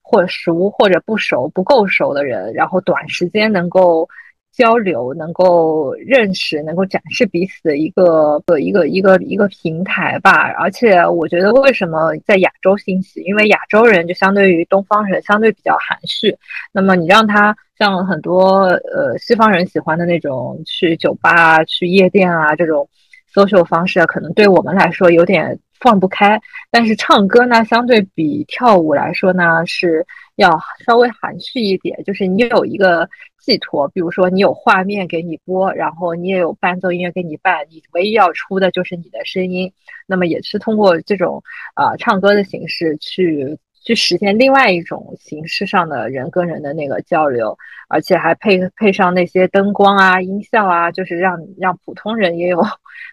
[0.00, 4.08] 或者熟或者不熟、不够熟的人，然后短时间能够。
[4.56, 10.50] 交流能够认识、能够展示彼此的一个一个一个一个平台吧。
[10.58, 13.20] 而且我觉得，为什么在亚洲兴起？
[13.20, 16.34] 因为亚洲人就相对于东方人相对比较含蓄。
[16.72, 18.62] 那么你让他像很多
[18.94, 22.88] 呃西方人喜欢的那种去酒吧、去夜店啊这种
[23.34, 26.40] social 方式，可能对我们来说有点放不开。
[26.70, 32.02] 但是唱歌呢，相对比跳舞来说呢，是要稍微含蓄一点。
[32.04, 33.08] 就是你有一个。
[33.38, 39.72] 寄托，比如说你有画面给你播，然后你也有伴奏音乐给你伴，你唯一要出的就是你的声音。
[40.08, 41.40] 那么也是通过这种
[41.74, 47.56] 啊唱歌的形式去去实现另外一种形式上的人跟人的那个交流，
[47.88, 52.60] 而且还配配上那些灯光啊、音效啊，就是让让普通人也有。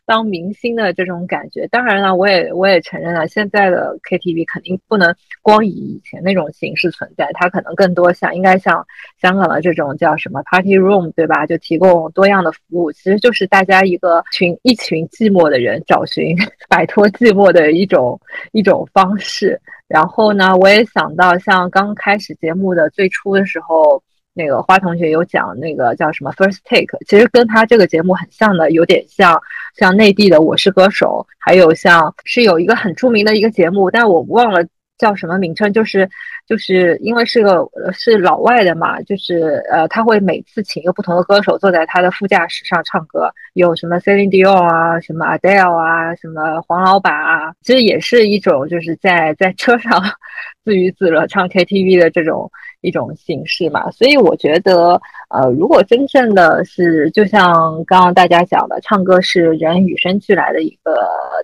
[0.06, 8.86] 当明星的这种感觉，当然了，我也我也承认了，现在的 KTV 肯定不能光以以前那种形式存在，它可能更多像应该像
[9.22, 11.46] 香港的这种叫什么 Party Room，对吧？
[11.46, 16.36] 就提供多样的服务，其实就是大家一个群一群寂寞的人找寻
[16.68, 18.20] 摆脱寂寞的一种
[18.52, 19.60] 一种方式。
[19.88, 24.04] 然后呢，我也想到像刚开始节目的最初的时候。
[24.34, 29.40] 那个花同学有讲那个叫什么 First Take，其实跟他这个节目很像的，有点像
[29.76, 34.66] 像内地的我是歌手，还有像是有一个很著名的一个节目，但我忘了
[34.98, 36.10] 叫什么名称，就是
[36.48, 50.02] 就是因为是个是老外的嘛，就是呃他会每次请一个不同的歌手坐在他的副驾驶上唱歌，有什么 Celine Dion 啊，什么 Adele 啊，什么黄老板啊，其实也是一种就是在在车上
[50.66, 52.50] 自娱自乐唱 KTV 的这种。
[52.84, 60.94] 一种形式嘛，所以我觉得，呃，如果真正的是，就像刚刚大家讲的，唱歌是人与生俱来的一个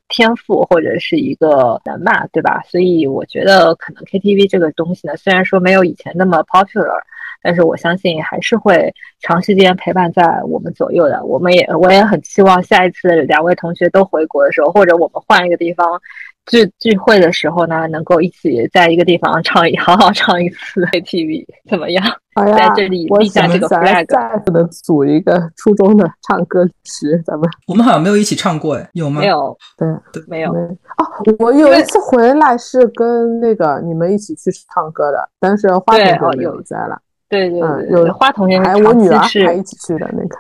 [0.10, 2.62] 天赋或者是一个能嘛，对吧？
[2.68, 7.00] 所以我觉得，可能 KTV 这个东西呢，虽然说没有以前那么 popular，
[7.42, 11.24] 但是我相信还是会长时间陪伴在我们左右的。
[11.24, 16.02] 我们也，我也很期望下一次两位同学都回国的时候，或者我们换一个地方。
[16.46, 22.04] 聚聚会的时候呢，能够一起在一个地方唱一好好唱一次 KTV，怎么样？
[22.36, 29.20] 在这里立下这个 flag，再不能组一个初中的唱歌局，咱们我们好像没有一起唱过，哎，有吗？
[29.20, 30.52] 没有，对对，没有。
[30.52, 31.06] 哦，
[31.38, 36.98] 我有一次回来是跟那个你们一起去唱歌的，但是花同学没有在了。
[37.28, 40.38] 对对对，有花同学还有我女儿还一起去的那个。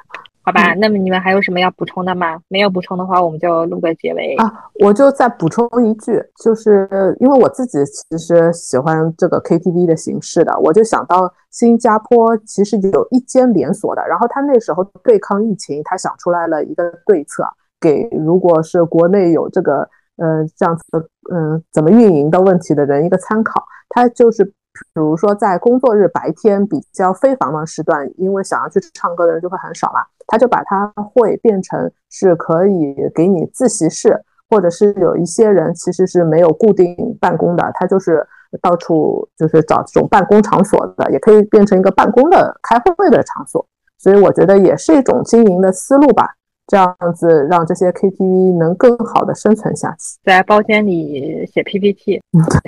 [0.49, 2.39] 好吧，那么你们还有什么要补充的吗？
[2.47, 4.51] 没有补充的话，我们就录个结尾啊。
[4.83, 6.89] 我就再补充一句，就是
[7.19, 17.43] 因为我自己其实喜欢这个 KTV 的形式的，我就想到新加坡其实有一间连锁的，然后他那时候对抗疫情，他想出来了一个对策，
[17.79, 19.87] 给如果是国内有这个
[20.17, 20.99] 呃这样子的
[21.31, 24.51] 嗯怎么运营的问题的人一个参考，他就是
[24.93, 38.25] 比如说在工作日白天比较非繁忙时段，因为想要去唱歌的人就会很少嘛，他就把它会变成是可以给你自习室，或者是有一些人其实是没有固定办公的，他就是
[38.61, 43.65] 到处就是找这种办公场所的，也可以变成一个办公的开会的场所，
[43.97, 46.35] 所以我觉得也是一种经营的思路吧。
[46.69, 52.21] 这样子让这些 KTV 能更好的生存下去，在包间里写 PPT，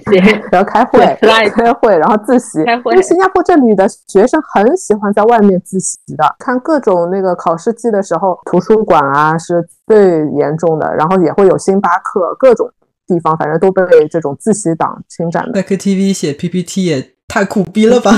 [0.10, 0.20] 写
[0.52, 2.64] 然后开会，开会，然后自习。
[2.66, 2.94] 开会。
[2.94, 12.68] 因为新加坡这里的学生很喜欢在外面自习的，看各种那个考试季的时候，图书馆啊是最严重的，然后也会有星巴克，各种
[13.06, 15.52] 地方反正都被这种自习党侵占了。
[15.54, 18.12] 在 KTV 写 PPT 也太苦逼了吧！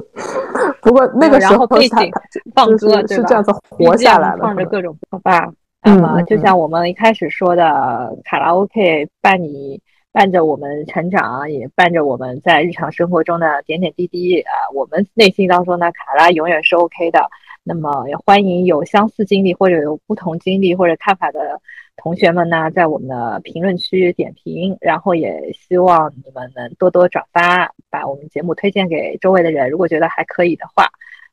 [0.82, 2.10] 不过那个时候背景
[2.54, 5.50] 放歌是这样子活下来了，放着各种歌吧。
[5.82, 9.80] 那么就像我们一开始说的，卡拉 OK 伴你
[10.12, 14.52] 伴着我们成长，也伴着我们在日常生活中的点点滴滴啊。
[14.74, 17.20] 我们内心当中呢，卡拉永远是 OK 的。
[17.68, 21.60] 那么也欢迎有相似经历或者有不同经历或者看法的。
[22.00, 29.68] 同学们呢，在我们的评论区点评，然后也希望你们能多多转发，把我们节目推荐给周围的人。
[29.68, 30.86] 如果觉得还可以的话，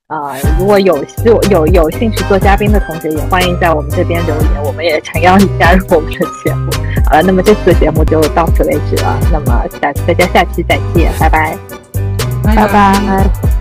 [0.08, 6.72] 啊，如果有有有有兴趣做嘉宾的同学，也欢迎在我们这边留言，我们也诚邀你加入我们的节目。
[7.06, 9.20] 好了，那么这次的节目就到此为止了。
[9.32, 11.56] 那么下大家下期再见，拜拜，
[12.44, 13.55] 拜拜。